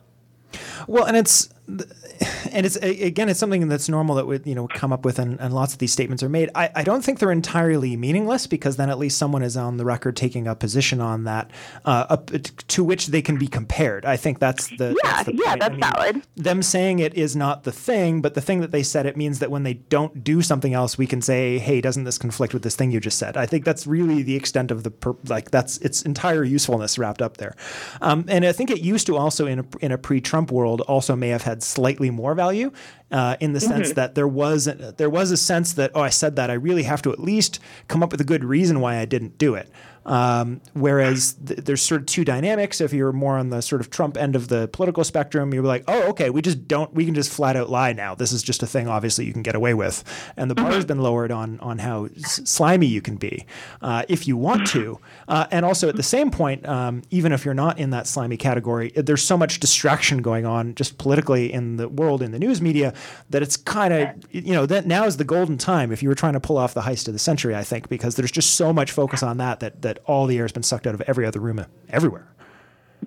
[0.88, 1.50] Well, and it's
[2.51, 5.39] and it's again, it's something that's normal that would you know come up with, and,
[5.39, 6.49] and lots of these statements are made.
[6.56, 9.84] I, I, don't think they're entirely meaningless because then at least someone is on the
[9.84, 11.51] record taking a position on that,
[11.84, 14.06] uh, up, to which they can be compared.
[14.06, 16.21] I think that's the yeah that's the yeah that's I mean, valid.
[16.36, 19.39] Them saying it is not the thing, but the thing that they said it means
[19.39, 22.63] that when they don't do something else, we can say, hey, doesn't this conflict with
[22.63, 23.36] this thing you just said?
[23.36, 27.21] I think that's really the extent of the per, like that's its entire usefulness wrapped
[27.21, 27.56] up there,
[28.01, 31.15] um, and I think it used to also in a in a pre-Trump world also
[31.15, 32.72] may have had slightly more value
[33.12, 33.70] uh, in the mm-hmm.
[33.70, 36.84] sense that there was there was a sense that oh I said that I really
[36.84, 39.70] have to at least come up with a good reason why I didn't do it.
[40.08, 42.82] Um, whereas th- there's sort of two dynamics.
[42.82, 45.84] If you're more on the sort of Trump end of the political spectrum, you're like,
[45.88, 48.15] oh, okay, we just don't, we can just flat out lie now.
[48.15, 50.04] This is just a thing, obviously, you can get away with.
[50.38, 53.46] And the bar has been lowered on on how s- slimy you can be
[53.82, 55.00] uh, if you want to.
[55.28, 58.38] Uh, and also at the same point, um, even if you're not in that slimy
[58.38, 62.62] category, there's so much distraction going on just politically in the world, in the news
[62.62, 62.93] media,
[63.30, 66.15] that it's kind of, you know, that now is the golden time if you were
[66.15, 68.72] trying to pull off the heist of the century, I think, because there's just so
[68.72, 71.25] much focus on that that, that all the air has been sucked out of every
[71.25, 72.27] other room everywhere.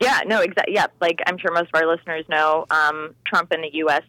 [0.00, 0.74] Yeah, no, exactly.
[0.74, 4.02] Yeah, like I'm sure most of our listeners know, um, Trump in the U.S.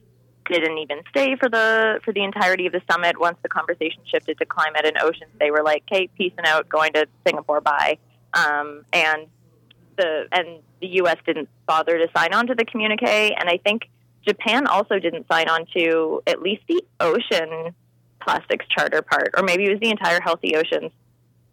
[0.49, 3.19] didn't even stay for the for the entirety of the summit.
[3.19, 6.93] Once the conversation shifted to climate and oceans, they were like, "Okay, peacing out, going
[6.93, 7.97] to Singapore, bye."
[8.33, 9.27] Um, and
[9.97, 11.17] the and the U.S.
[11.25, 13.89] didn't bother to sign on to the communique, and I think
[14.25, 17.73] Japan also didn't sign on to at least the ocean
[18.21, 20.91] plastics charter part, or maybe it was the entire healthy oceans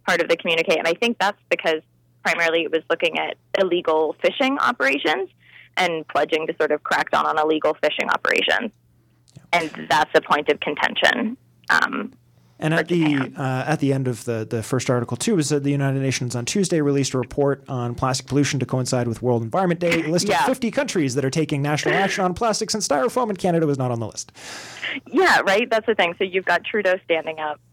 [0.09, 0.75] part of the communique.
[0.77, 1.81] And I think that's because
[2.23, 5.29] primarily it was looking at illegal fishing operations
[5.77, 8.71] and pledging to sort of crack down on illegal fishing operations.
[9.53, 11.37] And that's a point of contention.
[11.69, 12.13] Um,
[12.61, 15.63] And at the uh, at the end of the, the first article too was that
[15.63, 19.43] the United Nations on Tuesday released a report on plastic pollution to coincide with World
[19.43, 20.03] Environment Day.
[20.03, 20.45] Listed Yeah.
[20.45, 23.91] 50 countries that are taking national action on plastics and styrofoam, and Canada was not
[23.91, 24.31] on the list.
[25.07, 25.69] yeah, right.
[25.69, 26.15] That's the thing.
[26.17, 27.68] So you've got Trudeau standing up, is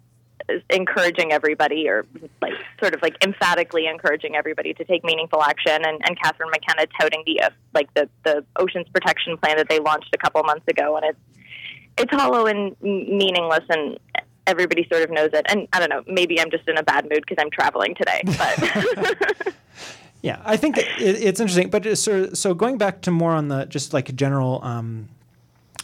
[0.70, 2.06] encouraging everybody, or
[2.40, 6.86] like sort of like emphatically encouraging everybody to take meaningful action, and, and Catherine McKenna
[7.00, 10.66] touting the uh, like the the oceans protection plan that they launched a couple months
[10.68, 11.18] ago, and it's
[11.98, 13.98] it's hollow and meaningless, and
[14.46, 15.44] everybody sort of knows it.
[15.48, 18.22] And I don't know, maybe I'm just in a bad mood because I'm traveling today,
[18.24, 19.54] but.
[20.22, 21.70] Yeah, I think it, it's interesting.
[21.70, 25.08] But it's sort so going back to more on the just like general um,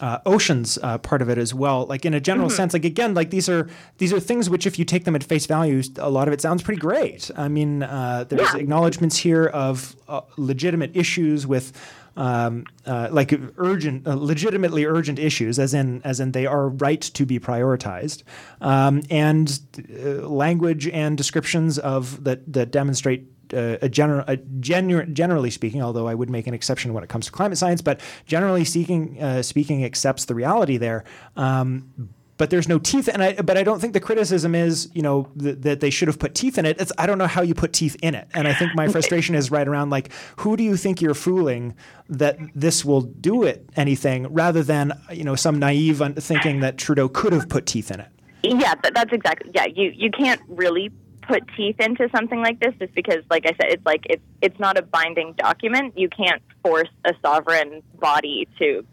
[0.02, 1.86] uh, oceans uh, part of it as well.
[1.86, 4.78] Like in a general sense, like again, like these are these are things which, if
[4.78, 7.30] you take them at face value, a lot of it sounds pretty great.
[7.36, 8.60] I mean, uh, there's Yeah.
[8.60, 11.72] acknowledgments here of uh, legitimate issues with.
[12.14, 17.00] Um, uh, like urgent, uh, legitimately urgent issues, as in as in they are right
[17.00, 18.22] to be prioritized,
[18.60, 25.06] um, and uh, language and descriptions of that that demonstrate uh, a general, a genu-
[25.06, 28.00] generally speaking, although I would make an exception when it comes to climate science, but
[28.26, 31.04] generally speaking, uh, speaking accepts the reality there.
[31.36, 33.34] Um, but there's no teeth, and I.
[33.34, 36.34] But I don't think the criticism is, you know, th- that they should have put
[36.34, 36.80] teeth in it.
[36.80, 39.36] It's I don't know how you put teeth in it, and I think my frustration
[39.36, 41.76] is right around like, who do you think you're fooling
[42.08, 46.78] that this will do it anything, rather than you know some naive un- thinking that
[46.78, 48.08] Trudeau could have put teeth in it.
[48.42, 49.52] Yeah, that's exactly.
[49.54, 50.90] Yeah, you you can't really
[51.22, 54.58] put teeth into something like this just because, like I said, it's like it's it's
[54.58, 55.98] not a binding document.
[55.98, 58.84] You can't force a sovereign body to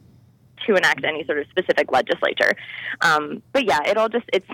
[0.68, 2.54] to enact any sort of specific legislature.
[3.02, 4.48] Um, but yeah, it all just it's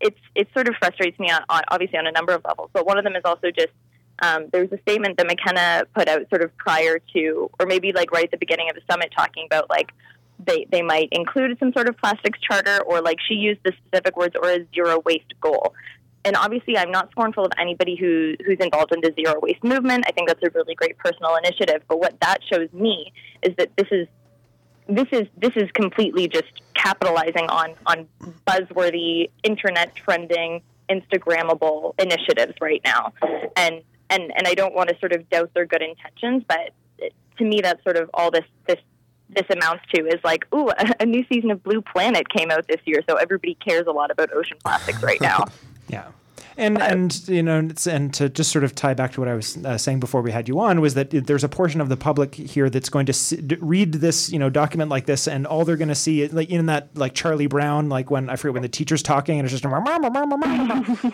[0.00, 2.70] it's it sort of frustrates me on, on obviously on a number of levels.
[2.72, 3.72] But one of them is also just
[4.20, 7.92] um, there was a statement that McKenna put out sort of prior to, or maybe
[7.92, 9.90] like right at the beginning of the summit, talking about like
[10.44, 14.16] they they might include some sort of plastics charter, or like she used the specific
[14.16, 15.74] words, or a zero waste goal.
[16.24, 20.04] And obviously, I'm not scornful of anybody who who's involved in the zero waste movement.
[20.06, 21.82] I think that's a really great personal initiative.
[21.88, 24.08] But what that shows me is that this is
[24.88, 28.08] this is this is completely just capitalizing on on
[28.46, 33.12] buzzworthy, internet trending, Instagrammable initiatives right now,
[33.56, 36.72] and and and I don't want to sort of doubt their good intentions, but
[37.38, 38.78] to me, that's sort of all this this
[39.30, 42.66] this amounts to is like, ooh, a, a new season of Blue Planet came out
[42.68, 45.44] this year, so everybody cares a lot about ocean plastics right now.
[45.88, 46.08] Yeah.
[46.58, 49.56] And and you know and to just sort of tie back to what I was
[49.58, 52.34] uh, saying before we had you on was that there's a portion of the public
[52.34, 55.64] here that's going to s d- read this you know document like this and all
[55.64, 58.54] they're going to see is like in that like Charlie Brown like when I forget
[58.54, 59.62] when the teacher's talking and it's just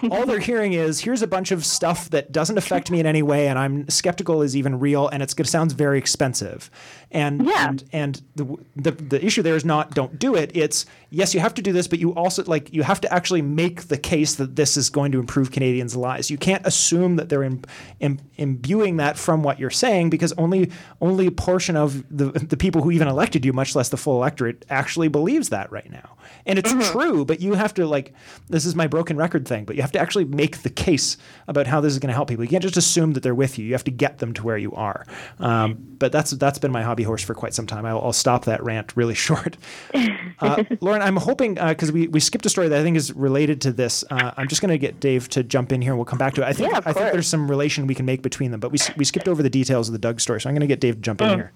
[0.11, 3.23] all they're hearing is here's a bunch of stuff that doesn't affect me in any
[3.23, 6.71] way and I'm skeptical is even real and it's to sounds very expensive
[7.15, 7.69] and Yeah.
[7.69, 8.45] and and the,
[8.77, 10.51] the the issue there is not don't do it.
[10.55, 13.41] It's yes you have to do this but you also like you have to actually
[13.41, 16.31] make the case that this is going to improve Canadians lives.
[16.31, 17.63] You can't assume that they're im,
[18.01, 22.57] im, imbuing that from what you're saying because only only a portion of the the
[22.57, 26.17] people who even elected you much less the full electorate actually believes that right now.
[26.47, 28.13] And it's true but you have to like
[28.49, 31.67] this is my broken record thing but you have to actually make the case about
[31.69, 32.45] how this is going to help people.
[32.45, 33.65] You can't just assume that they're with you.
[33.65, 35.07] You have to get them to where you are.
[35.39, 37.87] Um, but that's that's been my hobby horse for quite some time.
[37.87, 39.57] I'll, I'll stop that rant really short.
[40.41, 43.61] Uh, Lauren, I'm hoping because we, we skipped a story that I think is related
[43.63, 44.05] to this.
[44.11, 45.93] Uh, I'm just going to get Dave to jump in here.
[45.93, 46.47] and We'll come back to it.
[46.47, 48.79] I think Yeah, I think there's some relation we can make between them, but we
[48.97, 50.97] we skipped over the details of the Doug story, so I'm going to get Dave
[50.97, 51.53] to jump in here.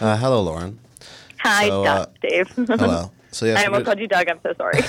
[0.00, 0.78] Uh, hello, Lauren.
[1.40, 2.48] Hi, So, uh, Doug, Dave.
[2.56, 3.10] Hello.
[3.32, 4.28] So yes, I almost called you Doug.
[4.28, 4.80] I'm so sorry.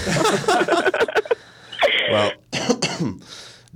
[2.10, 2.32] well,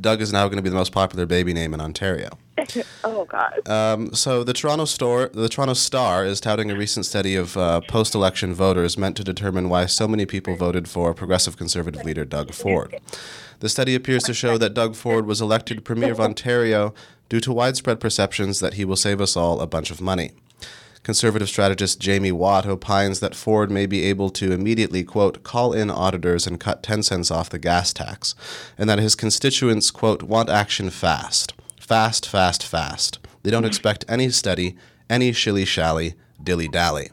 [0.02, 2.38] Doug is now going to be the most popular baby name in Ontario.
[3.04, 3.68] oh God.
[3.70, 7.82] Um, so the Toronto store, the Toronto Star, is touting a recent study of uh,
[7.82, 12.54] post-election voters meant to determine why so many people voted for progressive conservative leader Doug
[12.54, 13.00] Ford.
[13.60, 16.94] The study appears to show that Doug Ford was elected Premier of Ontario
[17.30, 20.32] due to widespread perceptions that he will save us all a bunch of money.
[21.04, 25.90] Conservative strategist Jaime Watt opines that Ford may be able to immediately, quote, call in
[25.90, 28.36] auditors and cut 10 cents off the gas tax,
[28.78, 31.54] and that his constituents, quote, want action fast.
[31.80, 33.18] Fast, fast, fast.
[33.42, 34.78] They don't expect any study,
[35.10, 37.10] any shilly shally, dilly dally.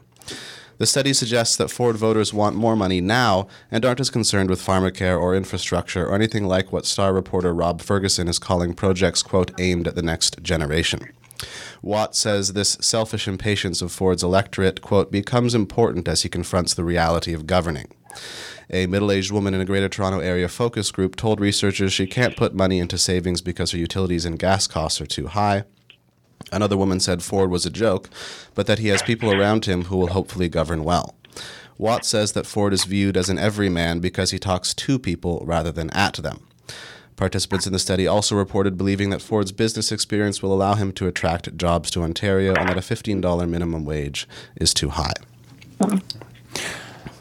[0.77, 4.65] The study suggests that Ford voters want more money now and aren't as concerned with
[4.65, 9.51] pharmacare or infrastructure or anything like what Star reporter Rob Ferguson is calling projects, quote,
[9.59, 11.11] aimed at the next generation.
[11.81, 16.83] Watt says this selfish impatience of Ford's electorate, quote, becomes important as he confronts the
[16.83, 17.87] reality of governing.
[18.69, 22.37] A middle aged woman in a Greater Toronto Area focus group told researchers she can't
[22.37, 25.63] put money into savings because her utilities and gas costs are too high.
[26.51, 28.09] Another woman said Ford was a joke,
[28.55, 31.15] but that he has people around him who will hopefully govern well.
[31.77, 35.71] Watt says that Ford is viewed as an everyman because he talks to people rather
[35.71, 36.45] than at them.
[37.19, 41.05] Participants in the study also reported believing that Ford's business experience will allow him to
[41.05, 45.11] attract jobs to Ontario and that a $15 minimum wage is too high.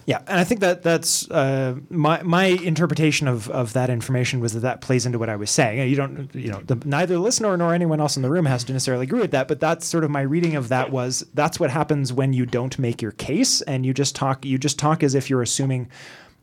[0.06, 4.52] Yeah, and I think that that's uh, my my interpretation of, of that information was
[4.52, 5.86] that that plays into what I was saying.
[5.90, 8.62] You don't, you know, the, neither the listener nor anyone else in the room has
[8.64, 11.58] to necessarily agree with that, but that's sort of my reading of that was that's
[11.58, 14.44] what happens when you don't make your case and you just talk.
[14.44, 15.88] You just talk as if you're assuming.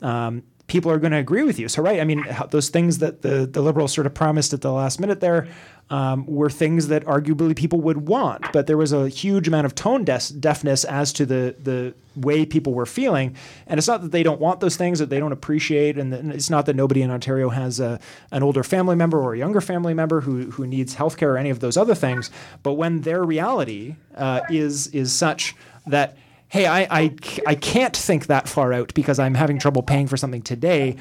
[0.01, 1.67] Um, people are going to agree with you.
[1.67, 4.71] So, right, I mean, those things that the, the liberals sort of promised at the
[4.71, 5.47] last minute there
[5.91, 9.75] um, were things that arguably people would want, but there was a huge amount of
[9.75, 13.35] tone deafness as to the the way people were feeling.
[13.67, 16.31] And it's not that they don't want those things that they don't appreciate, and, and
[16.31, 17.99] it's not that nobody in Ontario has a,
[18.31, 21.51] an older family member or a younger family member who who needs healthcare or any
[21.51, 22.31] of those other things.
[22.63, 26.17] But when their reality uh, is is such that
[26.55, 27.15] hey, I, I,
[27.45, 30.95] I can't think that far out because I'm having trouble paying for something today.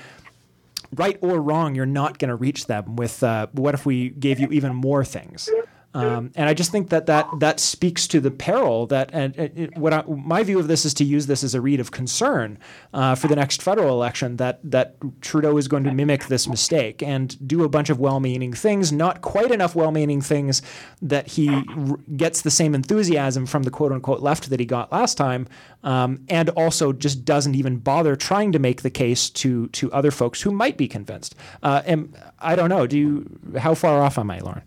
[0.93, 4.41] Right or wrong, you're not going to reach them with uh, what if we gave
[4.41, 5.49] you even more things?
[5.95, 9.77] Um, and I just think that that that speaks to the peril that and, and
[9.77, 12.59] what I, my view of this is to use this as a read of concern
[12.93, 17.01] uh, for the next federal election that that Trudeau is going to mimic this mistake
[17.01, 20.63] and do a bunch of well-meaning things, not quite enough well-meaning things
[21.01, 25.17] that he r- gets the same enthusiasm from the quote-unquote left that he got last
[25.17, 25.47] time,
[25.85, 30.11] um, and also just doesn't even bother trying to make the case to to other
[30.11, 31.37] folks who might be convinced.
[31.63, 32.89] Uh, and I don't know.
[32.89, 33.39] Do you?
[33.59, 34.63] How far off am I, Lauren?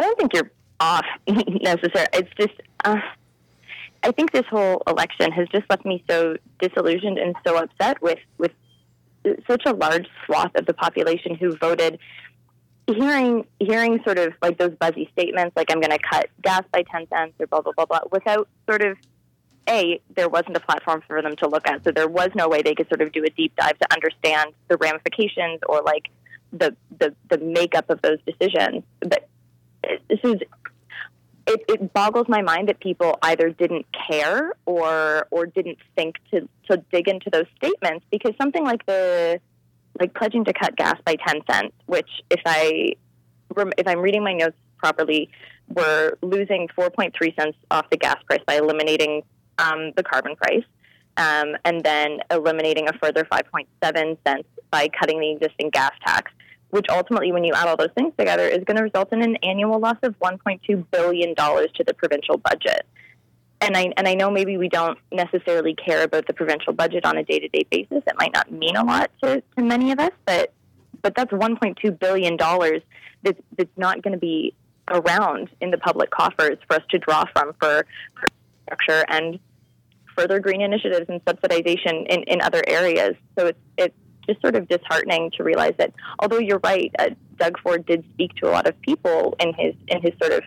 [0.00, 2.08] I don't think you're off necessarily.
[2.14, 2.54] It's just,
[2.86, 2.96] uh,
[4.02, 8.18] I think this whole election has just left me so disillusioned and so upset with
[8.38, 8.52] with
[9.46, 11.98] such a large swath of the population who voted.
[12.86, 16.82] Hearing hearing sort of like those buzzy statements, like I'm going to cut gas by
[16.90, 18.96] ten cents or blah blah blah blah, without sort of
[19.68, 22.62] a there wasn't a platform for them to look at, so there was no way
[22.62, 26.08] they could sort of do a deep dive to understand the ramifications or like
[26.54, 28.82] the the the makeup of those decisions.
[29.00, 29.28] But
[29.82, 30.36] this is
[31.46, 36.48] it, it boggles my mind that people either didn't care or or didn't think to
[36.70, 39.40] to dig into those statements because something like the
[39.98, 42.92] like pledging to cut gas by 10 cents which if i
[43.56, 45.28] if i'm reading my notes properly
[45.68, 49.22] we're losing 4.3 cents off the gas price by eliminating
[49.58, 50.64] um, the carbon price
[51.16, 56.32] um, and then eliminating a further 5.7 cents by cutting the existing gas tax
[56.70, 59.36] which ultimately, when you add all those things together, is going to result in an
[59.42, 62.86] annual loss of $1.2 billion to the provincial budget.
[63.60, 67.18] And I, and I know maybe we don't necessarily care about the provincial budget on
[67.18, 68.02] a day to day basis.
[68.06, 70.52] It might not mean a lot to, to many of us, but,
[71.02, 74.54] but that's $1.2 billion that's, that's not going to be
[74.90, 78.28] around in the public coffers for us to draw from for, for
[78.64, 79.38] structure and
[80.16, 83.14] further green initiatives and subsidization in, in other areas.
[83.38, 83.94] So it's, it's
[84.30, 88.34] just sort of disheartening to realize that although you're right, uh, Doug Ford did speak
[88.36, 90.42] to a lot of people in his in his sort of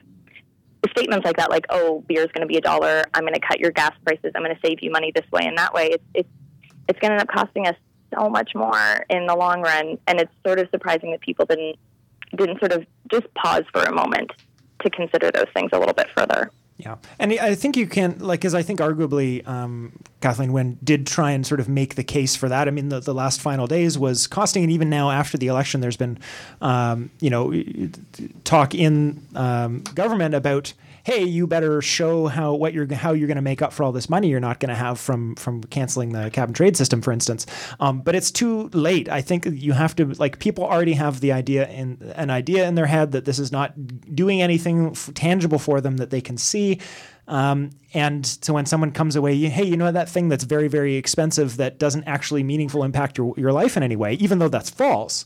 [0.90, 3.04] statements like that, like "Oh, beer is going to be a dollar.
[3.14, 4.32] I'm going to cut your gas prices.
[4.36, 6.30] I'm going to save you money this way and that way." It's it's
[6.88, 7.76] it's going to end up costing us
[8.18, 11.78] so much more in the long run, and it's sort of surprising that people didn't
[12.36, 14.32] didn't sort of just pause for a moment
[14.82, 16.52] to consider those things a little bit further.
[16.78, 19.94] Yeah, and I think you can like, because I think arguably um,
[20.24, 22.70] Kathleen Wynne did try and sort of make the case for that.
[22.70, 25.82] I mean, the, the last final days was costing, and even now after the election,
[25.82, 26.18] there's been,
[26.62, 27.54] um, you know,
[28.46, 33.36] talk in um, government about hey, you better show how what you're how you're going
[33.36, 36.14] to make up for all this money you're not going to have from from canceling
[36.14, 37.46] the cap and trade system, for instance.
[37.80, 39.10] Um, but it's too late.
[39.10, 42.76] I think you have to like people already have the idea in an idea in
[42.76, 43.74] their head that this is not
[44.16, 46.80] doing anything f- tangible for them that they can see.
[47.28, 50.96] Um, and so when someone comes away, hey, you know that thing that's very, very
[50.96, 54.70] expensive that doesn't actually meaningful impact your, your life in any way, even though that's
[54.70, 55.26] false.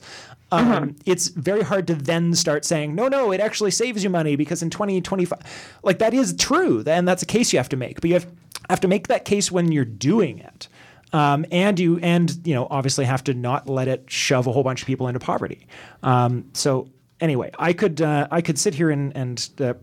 [0.52, 1.02] Um, mm-hmm.
[1.06, 4.62] It's very hard to then start saying, no, no, it actually saves you money because
[4.62, 6.84] in 2025, like that is true.
[6.86, 8.00] And that's a case you have to make.
[8.00, 8.28] But you have,
[8.70, 10.68] have to make that case when you're doing it.
[11.14, 14.64] Um, and you and you know obviously have to not let it shove a whole
[14.64, 15.66] bunch of people into poverty.
[16.04, 16.90] Um, so
[17.22, 19.74] anyway, I could uh, I could sit here and and uh,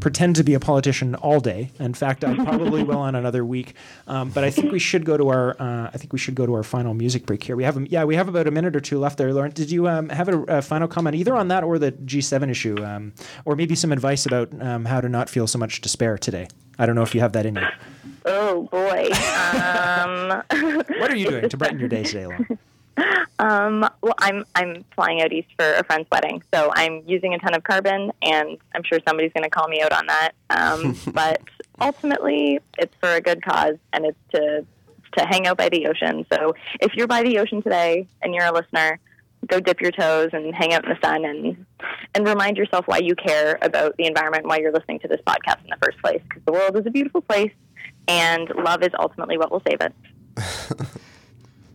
[0.00, 1.70] pretend to be a politician all day.
[1.78, 3.74] In fact, I probably will on another week.
[4.06, 6.46] Um, but I think we should go to our uh, I think we should go
[6.46, 7.56] to our final music break here.
[7.56, 9.32] We have yeah we have about a minute or two left there.
[9.32, 12.50] Lauren, did you um, have a, a, final comment either on that or the G7
[12.50, 13.12] issue, um,
[13.44, 16.48] or maybe some advice about um, how to not feel so much despair today?
[16.78, 17.66] I don't know if you have that in you.
[18.24, 19.08] Oh boy.
[19.52, 22.58] Um, what are you doing to brighten your day today, Lauren?
[23.38, 27.38] Um, well, I'm I'm flying out east for a friend's wedding, so I'm using a
[27.38, 30.32] ton of carbon, and I'm sure somebody's going to call me out on that.
[30.50, 31.40] Um, but
[31.80, 34.64] ultimately, it's for a good cause, and it's to
[35.18, 36.24] to hang out by the ocean.
[36.32, 38.98] So if you're by the ocean today and you're a listener,
[39.46, 41.66] go dip your toes and hang out in the sun, and
[42.14, 45.62] and remind yourself why you care about the environment, why you're listening to this podcast
[45.64, 47.52] in the first place, because the world is a beautiful place,
[48.06, 49.92] and love is ultimately what will save it.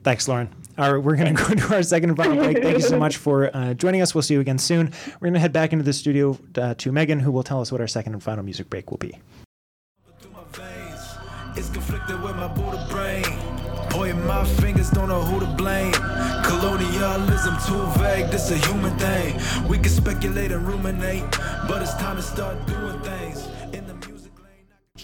[0.04, 0.50] Thanks, Lauren.
[0.78, 2.62] All right, we're going to go to our second and final break.
[2.62, 4.14] Thank you so much for uh, joining us.
[4.14, 4.92] We'll see you again soon.
[5.20, 7.72] We're going to head back into the studio uh, to Megan, who will tell us
[7.72, 9.18] what our second and final music break will be.
[11.56, 13.24] It's conflicted with my Buddha brain.
[13.90, 15.94] Pointing my fingers, don't know who to blame.
[16.44, 19.40] Colonialism too vague, this a human thing.
[19.68, 21.24] We can speculate and ruminate,
[21.68, 23.48] but it's time to start doing things.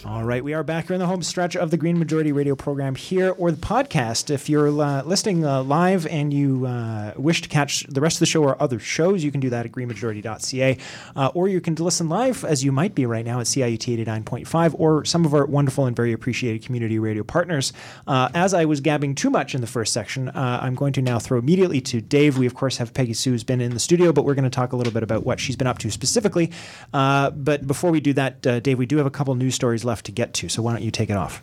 [0.06, 2.54] All right, we are back here in the home stretch of the Green Majority Radio
[2.54, 4.28] program here or the podcast.
[4.28, 8.20] If you're uh, listening uh, live and you uh, wish to catch the rest of
[8.20, 10.76] the show or other shows, you can do that at greenmajority.ca.
[11.16, 14.74] Uh, or you can listen live, as you might be right now, at CIUT 89.5
[14.78, 17.72] or some of our wonderful and very appreciated community radio partners.
[18.06, 21.02] Uh, as I was gabbing too much in the first section, uh, I'm going to
[21.02, 22.36] now throw immediately to Dave.
[22.36, 24.50] We, of course, have Peggy Sue, who's been in the studio, but we're going to
[24.50, 26.50] talk a little bit about what she's been up to specifically.
[26.92, 30.06] but before we do that, Dave, we do have a couple news stories left left
[30.06, 30.48] to get to.
[30.48, 31.40] So why don't you take it off?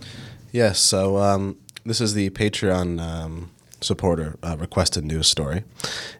[0.52, 0.80] Yes.
[0.80, 3.49] So um, this is the Patreon um,
[3.80, 5.64] supporter uh, requested news story.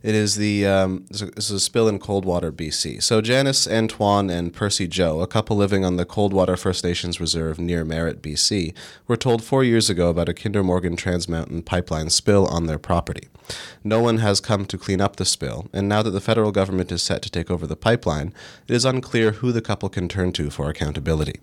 [0.02, 3.04] It is the um, this is a spill in Coldwater, BC.
[3.04, 7.60] So Janice Antoine and Percy Joe, a couple living on the Coldwater First Nations Reserve
[7.60, 8.74] near Merritt, BC,
[9.08, 12.80] were told four years ago about a Kinder Morgan Trans Mountain pipeline spill on their
[12.80, 13.28] property.
[13.84, 16.92] No one has come to clean up the spill, and now that the federal government
[16.92, 18.32] is set to take over the pipeline,
[18.68, 21.40] it is unclear who the couple can turn to for accountability.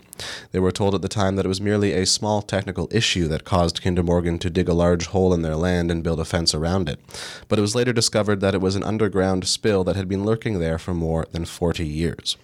[0.52, 3.44] They were told at the time that it was merely a small technical issue that
[3.44, 6.54] caused Kinder Morgan to dig a large hole in their land and build a fence
[6.54, 7.00] around it,
[7.48, 10.60] but it was later discovered that it was an underground spill that had been lurking
[10.60, 12.36] there for more than 40 years.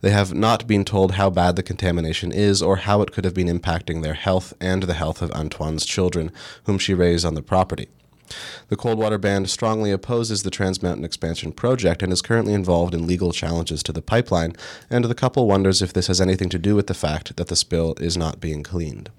[0.00, 3.34] They have not been told how bad the contamination is or how it could have
[3.34, 6.32] been impacting their health and the health of Antoine's children,
[6.64, 7.88] whom she raised on the property.
[8.68, 13.06] The Coldwater Band strongly opposes the Trans Mountain expansion project and is currently involved in
[13.06, 14.54] legal challenges to the pipeline,
[14.90, 17.56] and the couple wonders if this has anything to do with the fact that the
[17.56, 19.10] spill is not being cleaned.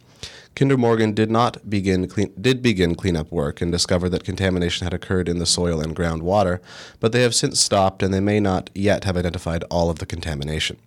[0.56, 4.94] Kinder Morgan did not begin clean, did begin cleanup work and discovered that contamination had
[4.94, 6.60] occurred in the soil and groundwater,
[7.00, 10.06] but they have since stopped and they may not yet have identified all of the
[10.06, 10.78] contamination.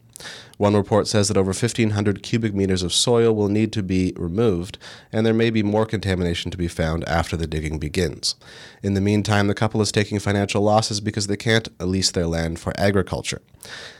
[0.59, 4.79] One report says that over 1,500 cubic meters of soil will need to be removed,
[5.11, 8.37] and there may be more contamination to be found after the digging begins.
[8.83, 12.61] In the meantime, the couple is taking financial losses because they can't lease their land
[12.61, 13.43] for agriculture.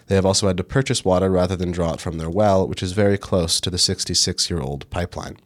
[0.07, 2.83] They have also had to purchase water rather than draw it from their well, which
[2.83, 5.39] is very close to the 66 year old pipeline.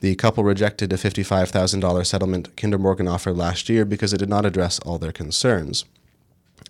[0.00, 4.44] The couple rejected a $55,000 settlement Kinder Morgan offered last year because it did not
[4.44, 5.84] address all their concerns.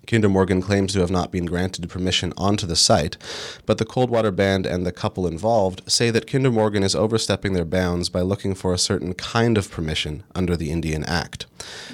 [0.06, 3.16] Kinder Morgan claims to have not been granted permission onto the site,
[3.66, 7.64] but the Coldwater Band and the couple involved say that Kinder Morgan is overstepping their
[7.64, 11.46] bounds by looking for a certain kind of permission under the Indian Act.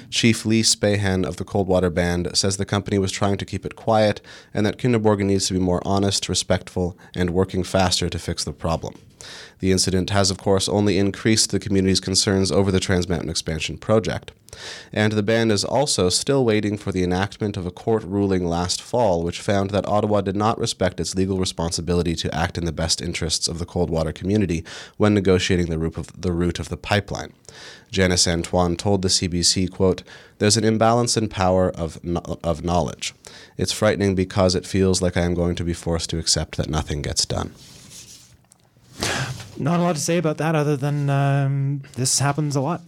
[0.09, 3.75] Chief Lee Spahan of the Coldwater Band says the company was trying to keep it
[3.75, 4.21] quiet
[4.53, 8.43] and that Kinder Morgan needs to be more honest, respectful, and working faster to fix
[8.43, 8.95] the problem.
[9.59, 13.77] The incident has, of course, only increased the community's concerns over the Trans Mountain expansion
[13.77, 14.31] project.
[14.91, 18.81] And the band is also still waiting for the enactment of a court ruling last
[18.81, 22.71] fall, which found that Ottawa did not respect its legal responsibility to act in the
[22.71, 24.63] best interests of the Coldwater community
[24.97, 27.33] when negotiating the route of the, route of the pipeline.
[27.91, 30.03] Janice Antoine told the CBC, quote,
[30.37, 33.13] There's an imbalance in power of, no- of knowledge.
[33.57, 36.69] It's frightening because it feels like I am going to be forced to accept that
[36.69, 37.53] nothing gets done.
[39.57, 42.81] Not a lot to say about that other than um, this happens a lot.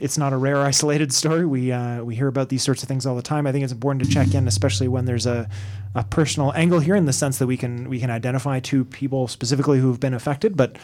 [0.00, 1.44] It's not a rare, isolated story.
[1.44, 3.46] We uh, we hear about these sorts of things all the time.
[3.46, 5.48] I think it's important to check in, especially when there's a,
[5.94, 9.26] a personal angle here, in the sense that we can we can identify two people
[9.28, 10.56] specifically who've been affected.
[10.56, 10.76] But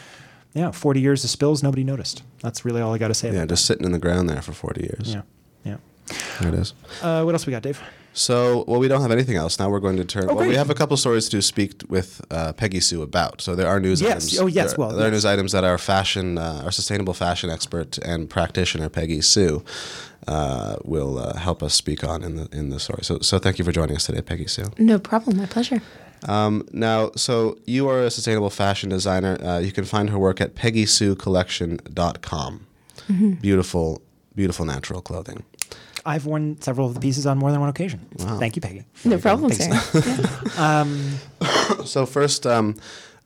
[0.53, 2.23] yeah, 40 years of spills, nobody noticed.
[2.41, 3.31] That's really all I got to say.
[3.31, 5.13] Yeah, just sitting in the ground there for 40 years.
[5.13, 5.21] Yeah,
[5.63, 5.77] yeah,
[6.39, 6.73] There it is.
[7.01, 7.81] Uh, what else we got, Dave?
[8.13, 9.59] So, well, we don't have anything else.
[9.59, 10.27] Now we're going to turn.
[10.27, 13.41] well, we have a couple stories to speak with uh, Peggy Sue about.
[13.41, 14.11] So there are news Yes.
[14.11, 14.39] items.
[14.39, 17.49] Oh, yes, There, well, there are news items that our fashion, uh, our sustainable fashion
[17.49, 19.63] expert and practitioner Peggy Sue
[20.27, 23.03] uh, will uh, help us speak on in the in the story.
[23.03, 24.65] So, so thank you for joining us today, Peggy Sue.
[24.77, 25.37] No problem.
[25.37, 25.81] My pleasure.
[26.27, 29.37] Um, now, so you are a sustainable fashion designer.
[29.41, 32.65] Uh, you can find her work at PeggySueCollection.com.
[33.07, 33.31] Mm-hmm.
[33.35, 34.01] Beautiful,
[34.35, 35.43] beautiful natural clothing.
[36.05, 38.07] I've worn several of the pieces on more than one occasion.
[38.17, 38.85] Thank you, Peggy.
[39.05, 39.85] No problem, Thanks.
[40.55, 40.85] Sarah.
[41.85, 42.75] So first, um,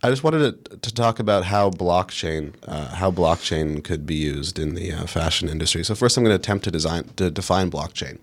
[0.03, 4.59] I just wanted to, to talk about how blockchain, uh, how blockchain could be used
[4.59, 5.83] in the uh, fashion industry.
[5.83, 8.19] So first, I'm going to attempt to design to define blockchain,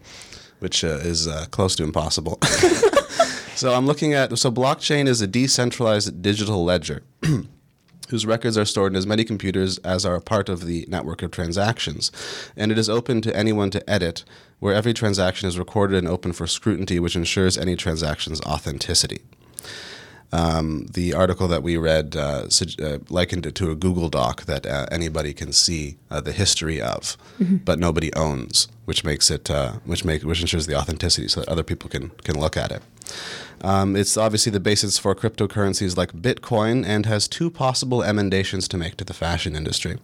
[0.59, 2.39] which uh, is uh, close to impossible.
[3.55, 7.03] so I'm looking at so blockchain is a decentralized digital ledger.
[8.11, 11.23] Whose records are stored in as many computers as are a part of the network
[11.23, 12.13] of transactions.
[12.57, 14.25] And it is open to anyone to edit,
[14.59, 19.23] where every transaction is recorded and open for scrutiny, which ensures any transaction's authenticity
[20.33, 22.47] um, the article that we read uh,
[22.81, 26.81] uh, likened it to a Google Doc that uh, anybody can see uh, the history
[26.81, 27.17] of,
[27.65, 31.49] but nobody owns, which makes it uh, which make which ensures the authenticity so that
[31.49, 32.83] other people can can look at it.
[33.63, 38.79] Um, it's obviously the basis for cryptocurrencies like Bitcoin and has two possible emendations to
[38.79, 39.99] make to the fashion industry.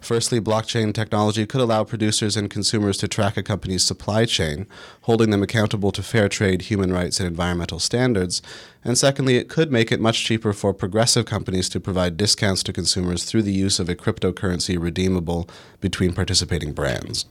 [0.00, 4.66] Firstly, blockchain technology could allow producers and consumers to track a company's supply chain,
[5.02, 8.42] holding them accountable to fair trade, human rights, and environmental standards.
[8.84, 12.72] And secondly, it could make it much cheaper for progressive companies to provide discounts to
[12.72, 15.48] consumers through the use of a cryptocurrency redeemable
[15.80, 17.24] between participating brands.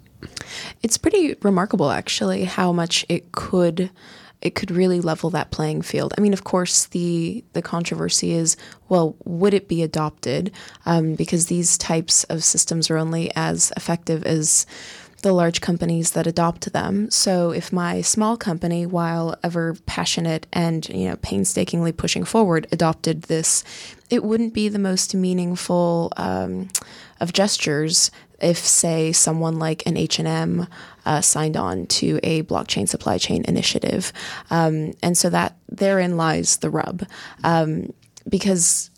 [0.81, 3.91] It's pretty remarkable, actually, how much it could
[4.41, 6.13] it could really level that playing field.
[6.17, 8.57] I mean, of course, the the controversy is,
[8.89, 10.51] well, would it be adopted?
[10.85, 14.65] Um, because these types of systems are only as effective as
[15.21, 17.11] the large companies that adopt them.
[17.11, 23.23] So if my small company, while ever passionate and you know painstakingly pushing forward, adopted
[23.23, 23.63] this,
[24.09, 26.69] it wouldn't be the most meaningful um,
[27.19, 28.11] of gestures
[28.41, 30.67] if, say, someone like an H and M
[31.05, 34.11] uh, signed on to a blockchain supply chain initiative,
[34.49, 37.05] um, and so that therein lies the rub,
[37.43, 37.93] um,
[38.27, 38.89] because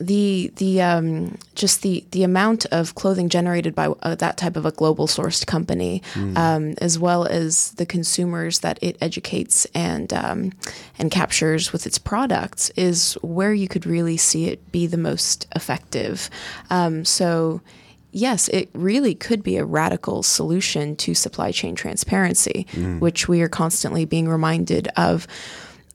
[0.00, 4.66] the the um, just the the amount of clothing generated by uh, that type of
[4.66, 6.02] a global sourced company,
[6.36, 10.52] um, as well as the consumers that it educates and um,
[10.98, 15.46] and captures with its products, is where you could really see it be the most
[15.54, 16.30] effective.
[16.70, 17.60] Um, so.
[18.12, 22.66] Yes, it really could be a radical solution to supply chain transparency,
[23.00, 25.26] which we are constantly being reminded of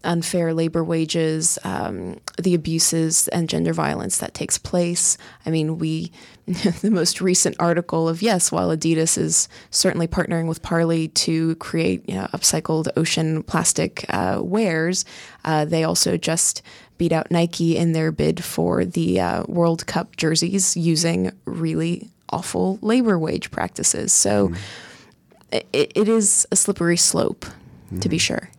[0.04, 5.18] unfair labor wages, um, the abuses and gender violence that takes place.
[5.46, 6.12] I mean, we,
[6.48, 12.08] the most recent article of yes, while Adidas is certainly partnering with Parley to create
[12.08, 15.04] you know, upcycled ocean plastic uh, wares,
[15.46, 16.62] uh, they also just
[16.98, 22.80] beat out Nike in their bid for the uh, World Cup jerseys using really awful
[22.82, 24.12] labor wage practices.
[24.12, 24.52] So
[25.52, 27.46] it, it is a slippery slope,
[28.02, 28.50] to be sure.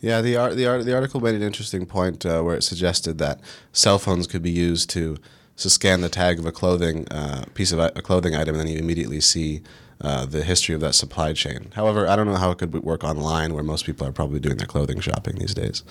[0.00, 3.18] Yeah, the art, the art, the article made an interesting point uh, where it suggested
[3.18, 3.40] that
[3.72, 5.16] cell phones could be used to
[5.56, 8.72] to scan the tag of a clothing uh, piece of a clothing item, and then
[8.72, 9.60] you immediately see
[10.00, 11.72] uh, the history of that supply chain.
[11.74, 14.56] However, I don't know how it could work online, where most people are probably doing
[14.56, 15.82] their clothing shopping these days.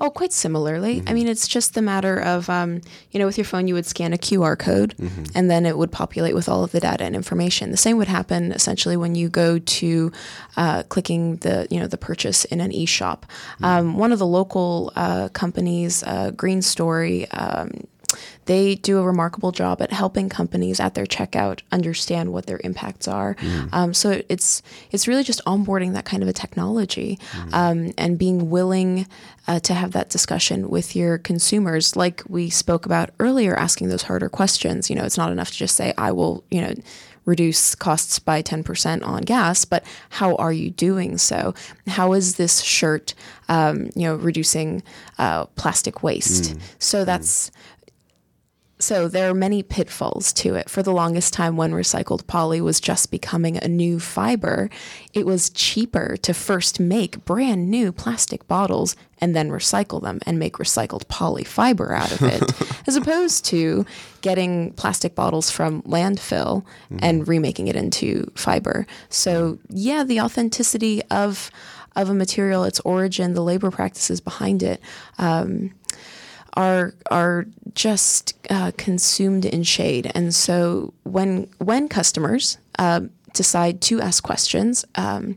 [0.00, 1.02] Oh, quite similarly.
[1.06, 2.80] I mean, it's just the matter of, um,
[3.10, 4.94] you know, with your phone, you would scan a QR code
[5.34, 7.70] and then it would populate with all of the data and information.
[7.70, 10.12] The same would happen essentially when you go to
[10.56, 13.26] uh, clicking the, you know, the purchase in an e-shop.
[13.62, 17.86] Um, one of the local uh, companies, uh, Green Story, um,
[18.46, 23.06] they do a remarkable job at helping companies at their checkout understand what their impacts
[23.08, 23.36] are.
[23.72, 27.18] Um, so it's it's really just onboarding that kind of a technology
[27.52, 29.06] um, and being willing
[29.48, 34.02] uh, to have that discussion with your consumers, like we spoke about earlier, asking those
[34.02, 34.88] harder questions.
[34.88, 36.74] You know, it's not enough to just say, "I will," you know
[37.24, 41.54] reduce costs by 10% on gas, but how are you doing so?
[41.86, 43.14] How is this shirt,
[43.48, 44.82] um, you know, reducing
[45.18, 46.56] uh, plastic waste?
[46.78, 47.50] So that's
[48.82, 50.68] so there are many pitfalls to it.
[50.68, 54.70] For the longest time, when recycled poly was just becoming a new fiber,
[55.12, 60.38] it was cheaper to first make brand new plastic bottles and then recycle them and
[60.38, 62.42] make recycled poly fiber out of it,
[62.88, 63.86] as opposed to
[64.20, 66.64] getting plastic bottles from landfill
[66.98, 68.84] and remaking it into fiber.
[69.08, 71.50] So yeah, the authenticity of
[71.94, 74.80] of a material, its origin, the labor practices behind it.
[75.18, 75.72] Um,
[76.54, 80.10] are are just uh, consumed in shade.
[80.14, 83.00] And so when when customers uh,
[83.32, 85.36] decide to ask questions, um,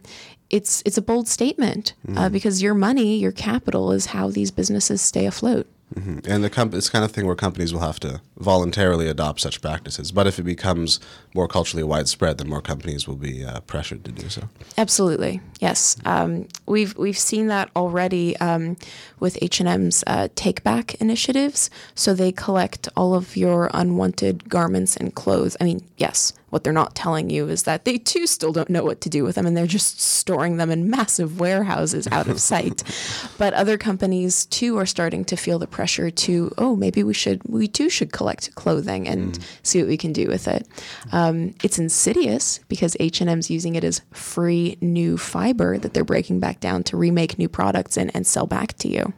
[0.49, 5.01] it's it's a bold statement uh, because your money, your capital, is how these businesses
[5.01, 5.67] stay afloat.
[5.95, 9.61] And the comp- it's kind of thing where companies will have to voluntarily adopt such
[9.61, 10.11] practices.
[10.11, 10.99] But if it becomes
[11.33, 14.49] more culturally widespread, then more companies will be uh, pressured to do so.
[14.77, 15.97] Absolutely, yes.
[16.05, 18.77] Um, we've we've seen that already um,
[19.19, 21.69] with H and M's uh, take back initiatives.
[21.95, 25.55] So they collect all of your unwanted garments and clothes.
[25.61, 26.33] I mean, yes.
[26.55, 29.25] What they're not telling you is that they too still don't know what to do
[29.25, 32.81] with them, and they're just storing them in massive warehouses out of sight.
[33.37, 37.41] But other companies too are starting to feel the pressure to, oh, maybe we should,
[37.43, 40.65] we too should collect clothing and see what we can do with it.
[41.11, 46.05] Um, it's insidious because H and M's using it as free new fiber that they're
[46.05, 49.11] breaking back down to remake new products and, and sell back to you.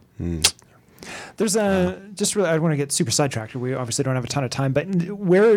[1.37, 3.55] There's a just really I want to get super sidetracked.
[3.55, 5.55] We obviously don't have a ton of time, but where,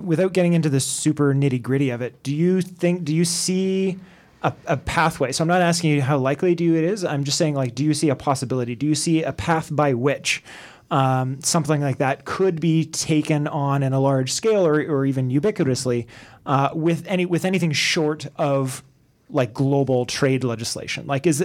[0.00, 3.98] without getting into the super nitty gritty of it, do you think do you see
[4.42, 5.32] a, a pathway?
[5.32, 7.04] So I'm not asking you how likely do you it is.
[7.04, 8.74] I'm just saying like, do you see a possibility?
[8.74, 10.42] Do you see a path by which
[10.90, 15.28] um, something like that could be taken on in a large scale or, or even
[15.30, 16.06] ubiquitously
[16.46, 18.82] uh, with any with anything short of
[19.28, 21.06] like global trade legislation?
[21.06, 21.44] Like, is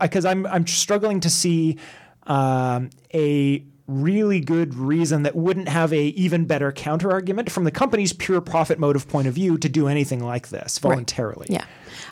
[0.00, 1.78] because I'm I'm struggling to see
[2.26, 7.70] um, a really good reason that wouldn't have a even better counter argument from the
[7.70, 11.46] company's pure profit motive point of view to do anything like this voluntarily.
[11.50, 11.66] Yeah.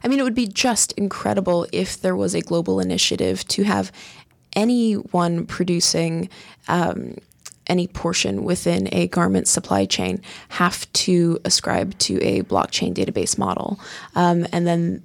[0.04, 3.90] I mean, it would be just incredible if there was a global initiative to have
[4.54, 6.28] anyone producing
[6.68, 7.16] um,
[7.68, 13.80] any portion within a garment supply chain have to ascribe to a blockchain database model.
[14.14, 15.02] Um, and then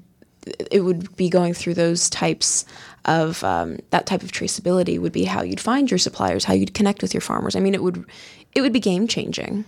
[0.72, 2.66] it would be going through those types
[3.06, 6.74] of um, that type of traceability would be how you'd find your suppliers, how you'd
[6.74, 7.56] connect with your farmers.
[7.56, 8.06] I mean, it would
[8.54, 9.66] it would be game changing.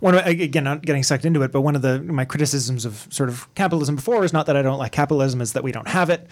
[0.00, 3.28] One again, not getting sucked into it, but one of the my criticisms of sort
[3.28, 6.10] of capitalism before is not that I don't like capitalism, is that we don't have
[6.10, 6.26] it.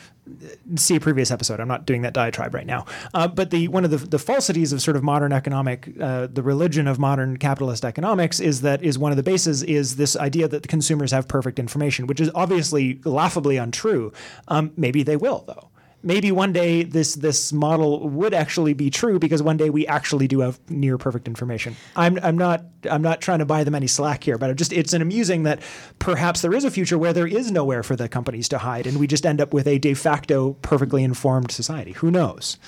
[0.77, 1.61] See a previous episode.
[1.61, 2.87] I'm not doing that diatribe right now.
[3.13, 6.43] Uh, but the one of the, the falsities of sort of modern economic, uh, the
[6.43, 10.49] religion of modern capitalist economics is that is one of the bases is this idea
[10.49, 14.13] that the consumers have perfect information, which is obviously laughably untrue.
[14.49, 15.71] Um, maybe they will though
[16.05, 20.29] maybe one day this this model would actually be true because one day we actually
[20.29, 21.75] do have near perfect information.
[21.97, 24.73] I'm I'm not I'm not trying to buy them any slack here, but I'm just
[24.73, 25.61] it's an amusing that
[25.99, 29.01] perhaps there is a future where there is nowhere for the companies to hide, and
[29.01, 31.93] we just end up with a de facto perfectly informed society.
[31.93, 32.59] Who knows?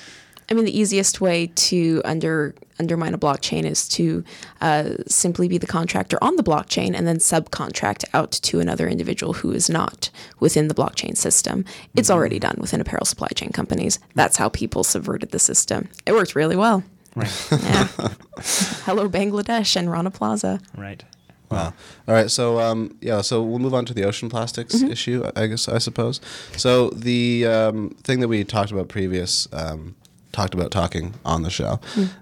[0.49, 4.23] I mean, the easiest way to under undermine a blockchain is to
[4.61, 9.33] uh, simply be the contractor on the blockchain and then subcontract out to another individual
[9.33, 11.65] who is not within the blockchain system.
[11.97, 13.99] It's already done within apparel supply chain companies.
[14.15, 15.89] That's how people subverted the system.
[16.05, 16.85] It worked really well.
[17.15, 17.49] Right.
[17.51, 17.89] Yeah.
[18.85, 20.61] Hello, Bangladesh and Rana Plaza.
[20.77, 21.03] right.
[21.51, 21.73] Wow.
[22.09, 22.29] All right.
[22.29, 23.21] So um, yeah.
[23.21, 25.25] So we'll move on to the ocean plastics issue.
[25.37, 26.21] I I guess I suppose.
[26.57, 29.49] So the um, thing that we talked about previous.
[29.53, 29.95] Um,
[30.37, 31.81] talked about talking on the show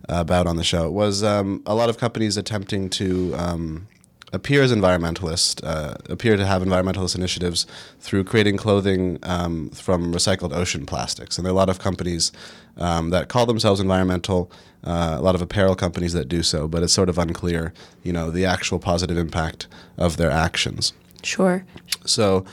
[0.09, 3.89] about on the show was um, a lot of companies attempting to um,
[4.33, 7.67] appear as environmentalists, uh, appear to have environmentalist initiatives
[8.01, 11.39] through creating clothing um, from recycled ocean plastics.
[11.39, 12.33] And there are a lot of companies
[12.77, 14.51] um, that call themselves environmental,
[14.85, 18.12] uh, a lot of apparel companies that do so, but it's sort of unclear, you
[18.12, 20.93] know, the actual positive impact of their actions.
[21.23, 21.65] Sure.
[22.05, 22.45] So,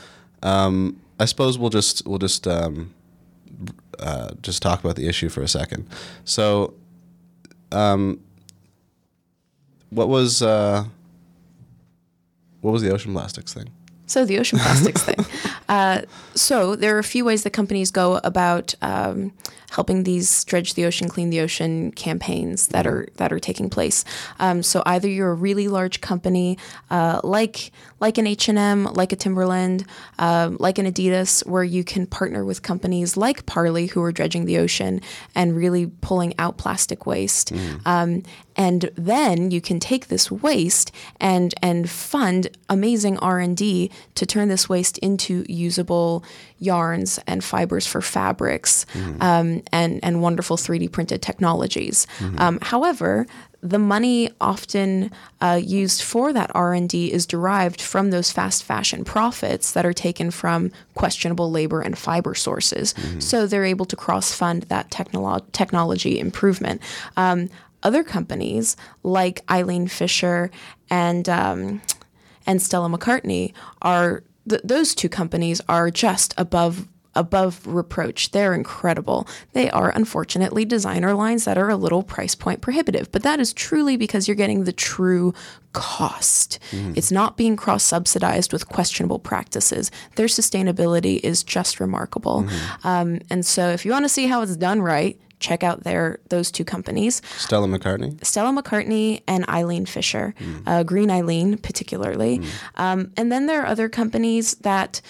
[0.42, 2.94] um, I suppose we'll just we'll just um,
[3.98, 5.88] uh, just talk about the issue for a second.
[6.24, 6.74] So,
[7.70, 8.20] um,
[9.90, 10.84] what was uh,
[12.60, 13.70] what was the ocean plastics thing?
[14.06, 15.24] So the ocean plastics thing.
[15.68, 16.02] Uh,
[16.34, 19.32] so there are a few ways that companies go about um,
[19.72, 24.04] helping these dredge the ocean, clean the ocean campaigns that are that are taking place.
[24.38, 26.58] Um, so either you're a really large company
[26.90, 29.86] uh, like like an H and M, like a Timberland,
[30.18, 34.44] um, like an Adidas, where you can partner with companies like Parley who are dredging
[34.44, 35.00] the ocean
[35.34, 37.52] and really pulling out plastic waste.
[37.86, 38.22] Um,
[38.56, 44.68] and then you can take this waste and and fund amazing R&D to turn this
[44.68, 46.24] waste into usable
[46.62, 48.86] yarns and fibers for fabrics
[49.20, 52.06] um, and and wonderful 3D printed technologies.
[52.38, 53.26] Um, however,
[53.64, 55.10] the money often
[55.40, 60.30] uh, used for that r&d is derived from those fast fashion profits that are taken
[60.32, 62.94] from questionable labor and fiber sources.
[63.20, 66.80] So they're able to cross-fund that technolo- technology improvement.
[67.16, 67.48] Um,
[67.84, 70.50] other companies like eileen fisher
[70.90, 71.80] and um,
[72.46, 78.30] and stella mccartney are th- those two companies are just above above reproach.
[78.30, 79.28] They're incredible.
[79.52, 83.52] They are unfortunately designer lines that are a little price point prohibitive, but that is
[83.52, 85.34] truly because you're getting the true
[85.74, 86.58] cost.
[86.96, 89.90] It's not being cross subsidized with questionable practices.
[90.16, 92.46] Their sustainability is just remarkable.
[92.82, 96.18] Um, and so if you want to see how it's done right, check out their
[96.28, 97.20] those two companies.
[97.36, 98.24] Stella McCartney.
[98.24, 100.34] Stella McCartney and Eileen Fisher,
[100.66, 102.40] uh, Green Eileen particularly.
[102.76, 105.00] Um, and then there are other companies that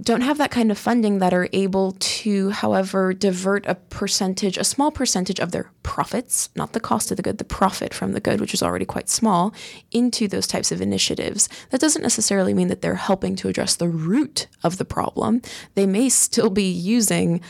[0.00, 4.64] don't have that kind of funding that are able to, however, divert a percentage, a
[4.64, 8.20] small percentage of their profits, not the cost of the good, the profit from the
[8.20, 9.54] good, which is already quite small,
[9.92, 11.48] into those types of initiatives.
[11.70, 15.40] That doesn't necessarily mean that they're helping to address the root of the problem.
[15.74, 17.40] They may still be using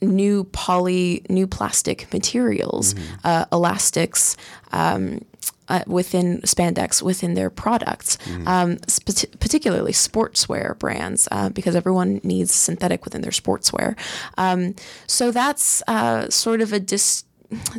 [0.00, 2.94] new poly, new plastic materials,
[3.24, 4.36] uh, elastics.
[4.72, 5.20] Um,
[5.68, 12.54] uh, within spandex within their products, um, sp- particularly sportswear brands, uh, because everyone needs
[12.54, 13.96] synthetic within their sportswear.
[14.38, 14.76] Um,
[15.08, 17.24] so that's uh, sort of a dis-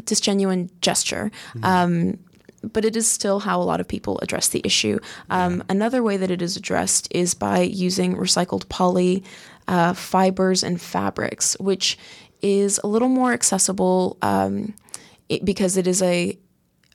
[0.04, 1.32] disgenuine gesture.
[1.64, 2.20] Um,
[2.74, 5.00] but it is still how a lot of people address the issue.
[5.30, 9.24] Um, Another way that it is addressed is by using recycled poly
[9.68, 11.98] uh, fibers and fabrics, which
[12.42, 14.74] is a little more accessible um,
[15.30, 16.38] it, because it is a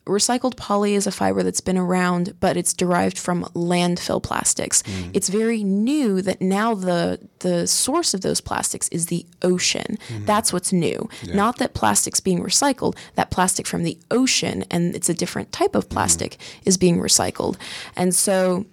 [0.05, 4.83] recycled poly is a fiber that's been around, but it's derived from landfill plastics.
[5.13, 9.99] It's very new that now the the source of those plastics is the ocean.
[10.25, 11.09] That's what's new.
[11.33, 12.97] Not that plastic's being recycled.
[13.15, 17.57] That plastic from the ocean, and it's a different type of plastic, is being recycled.
[17.95, 18.67] And so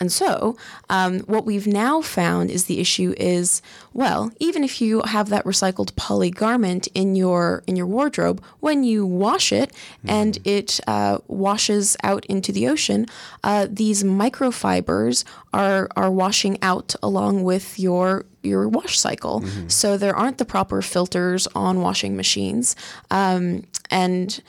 [0.00, 0.56] and so,
[0.88, 3.60] um, what we've now found is the issue is
[3.92, 8.82] well, even if you have that recycled poly garment in your in your wardrobe, when
[8.82, 9.72] you wash it
[10.06, 13.06] and it uh, washes out into the ocean,
[13.44, 19.44] uh, these microfibers are are washing out along with your your wash cycle.
[19.68, 22.74] So there aren't the proper filters on washing machines,
[23.10, 24.40] um, and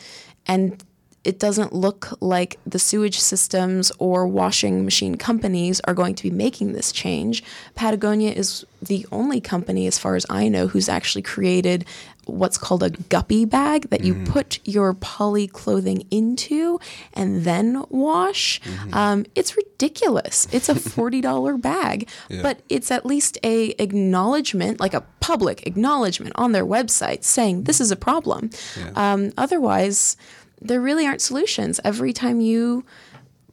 [0.47, 0.81] and
[1.23, 6.31] it doesn't look like the sewage systems or washing machine companies are going to be
[6.31, 7.43] making this change.
[7.75, 11.85] Patagonia is the only company, as far as I know, who's actually created
[12.25, 16.79] what's called a guppy bag that you put your poly clothing into
[17.13, 18.61] and then wash.
[18.93, 20.47] Um, it's ridiculous.
[20.51, 22.07] It's a $40 bag,
[22.41, 27.79] but it's at least a acknowledgement, like a public acknowledgement on their website saying this
[27.81, 28.49] is a problem.
[28.95, 30.15] Um, otherwise,
[30.61, 31.79] there really aren't solutions.
[31.83, 32.85] Every time you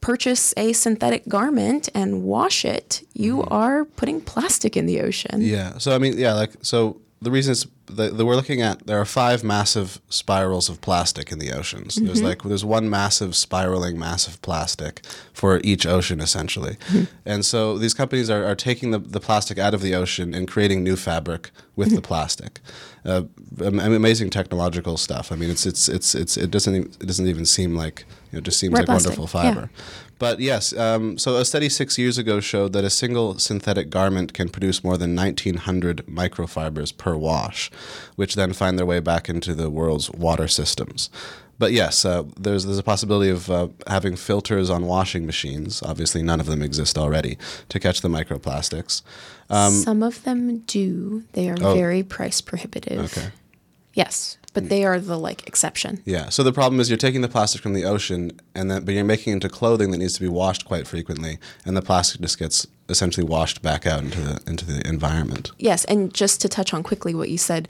[0.01, 3.53] purchase a synthetic garment and wash it, you mm-hmm.
[3.53, 5.41] are putting plastic in the ocean.
[5.41, 5.77] Yeah.
[5.77, 9.05] So I mean, yeah, like so the reason is that we're looking at there are
[9.05, 11.95] five massive spirals of plastic in the oceans.
[11.95, 12.27] There's mm-hmm.
[12.27, 15.01] like there's one massive spiraling mass of plastic
[15.33, 17.03] for each ocean essentially, mm-hmm.
[17.25, 20.47] and so these companies are, are taking the, the plastic out of the ocean and
[20.47, 22.59] creating new fabric with the plastic.
[23.05, 23.23] Uh,
[23.61, 25.31] amazing technological stuff.
[25.31, 28.33] I mean, it's it's it's it's it doesn't even, it doesn't even seem like you
[28.33, 29.29] know it just seems like wonderful yeah.
[29.29, 29.69] fiber.
[30.19, 34.33] But yes, um, so a study six years ago showed that a single synthetic garment
[34.33, 37.71] can produce more than 1,900 microfibers per wash,
[38.17, 41.09] which then find their way back into the world's water systems.
[41.59, 45.83] But yes, uh, there's there's a possibility of uh, having filters on washing machines.
[45.83, 47.37] Obviously, none of them exist already
[47.67, 49.01] to catch the microplastics.
[49.49, 51.23] Some of them do.
[51.33, 51.73] They are Oh.
[51.75, 52.99] very price prohibitive.
[53.17, 53.29] Okay.
[53.93, 56.01] Yes, but they are the like exception.
[56.05, 56.29] Yeah.
[56.29, 59.03] So the problem is you're taking the plastic from the ocean, and then but you're
[59.03, 62.39] making it into clothing that needs to be washed quite frequently, and the plastic just
[62.39, 65.51] gets essentially washed back out into the into the environment.
[65.57, 67.67] Yes, and just to touch on quickly what you said,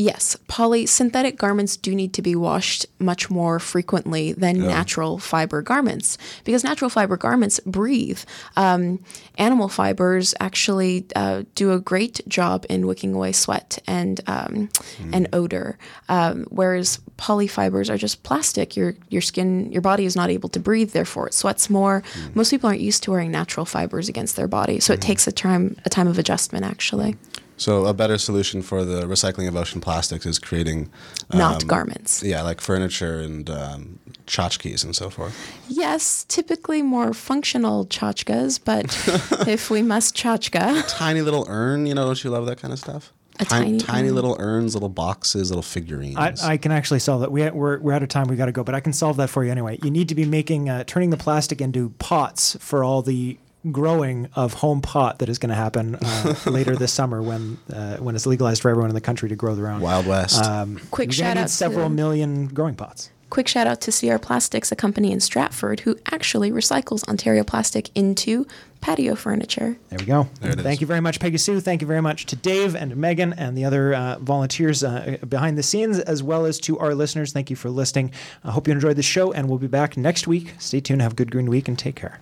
[0.00, 4.68] Yes, poly synthetic garments do need to be washed much more frequently than Yeah.
[4.68, 8.20] natural fiber garments because natural fiber garments breathe.
[8.56, 9.00] Um,
[9.36, 14.70] animal fibers actually uh, do a great job in wicking away sweat and um,
[15.12, 15.76] and odor,
[16.08, 18.76] um, whereas polyfibers are just plastic.
[18.78, 22.02] Your your skin, your body is not able to breathe, therefore it sweats more.
[22.34, 25.32] Most people aren't used to wearing natural fibers against their body, so it takes a
[25.32, 27.16] time a time of adjustment actually.
[27.60, 30.88] So a better solution for the recycling of ocean plastics is creating
[31.30, 32.22] Not um, garments.
[32.22, 35.36] Yeah, like furniture and um, tchotchkes and so forth.
[35.68, 42.06] Yes, typically more functional tchotchkes, but if we must tchotchka, Tiny little urn, you know,
[42.06, 43.12] don't you love that kind of stuff?
[43.38, 44.14] A tiny tiny urn.
[44.14, 46.16] little urns, little boxes, little figurines.
[46.16, 47.30] I, I can actually solve that.
[47.30, 48.28] We, we're, we're out of time.
[48.28, 49.78] We got to go, but I can solve that for you anyway.
[49.82, 53.38] You need to be making, uh, turning the plastic into pots for all the
[53.70, 57.96] growing of home pot that is going to happen uh, later this summer when uh,
[57.98, 59.80] when it's legalized for everyone in the country to grow their own.
[59.80, 60.42] Wild West.
[60.44, 63.10] Um, Quick shout out several to- million growing pots.
[63.28, 67.90] quick shout out to CR Plastics, a company in Stratford who actually recycles Ontario plastic
[67.94, 68.46] into
[68.80, 69.76] patio furniture.
[69.90, 70.28] There we go.
[70.40, 70.80] There it Thank is.
[70.80, 71.60] you very much, Peggy Sue.
[71.60, 75.58] Thank you very much to Dave and Megan and the other uh, volunteers uh, behind
[75.58, 77.32] the scenes, as well as to our listeners.
[77.34, 78.10] Thank you for listening.
[78.42, 80.54] I hope you enjoyed the show, and we'll be back next week.
[80.58, 81.02] Stay tuned.
[81.02, 82.18] Have a good green week, and take care.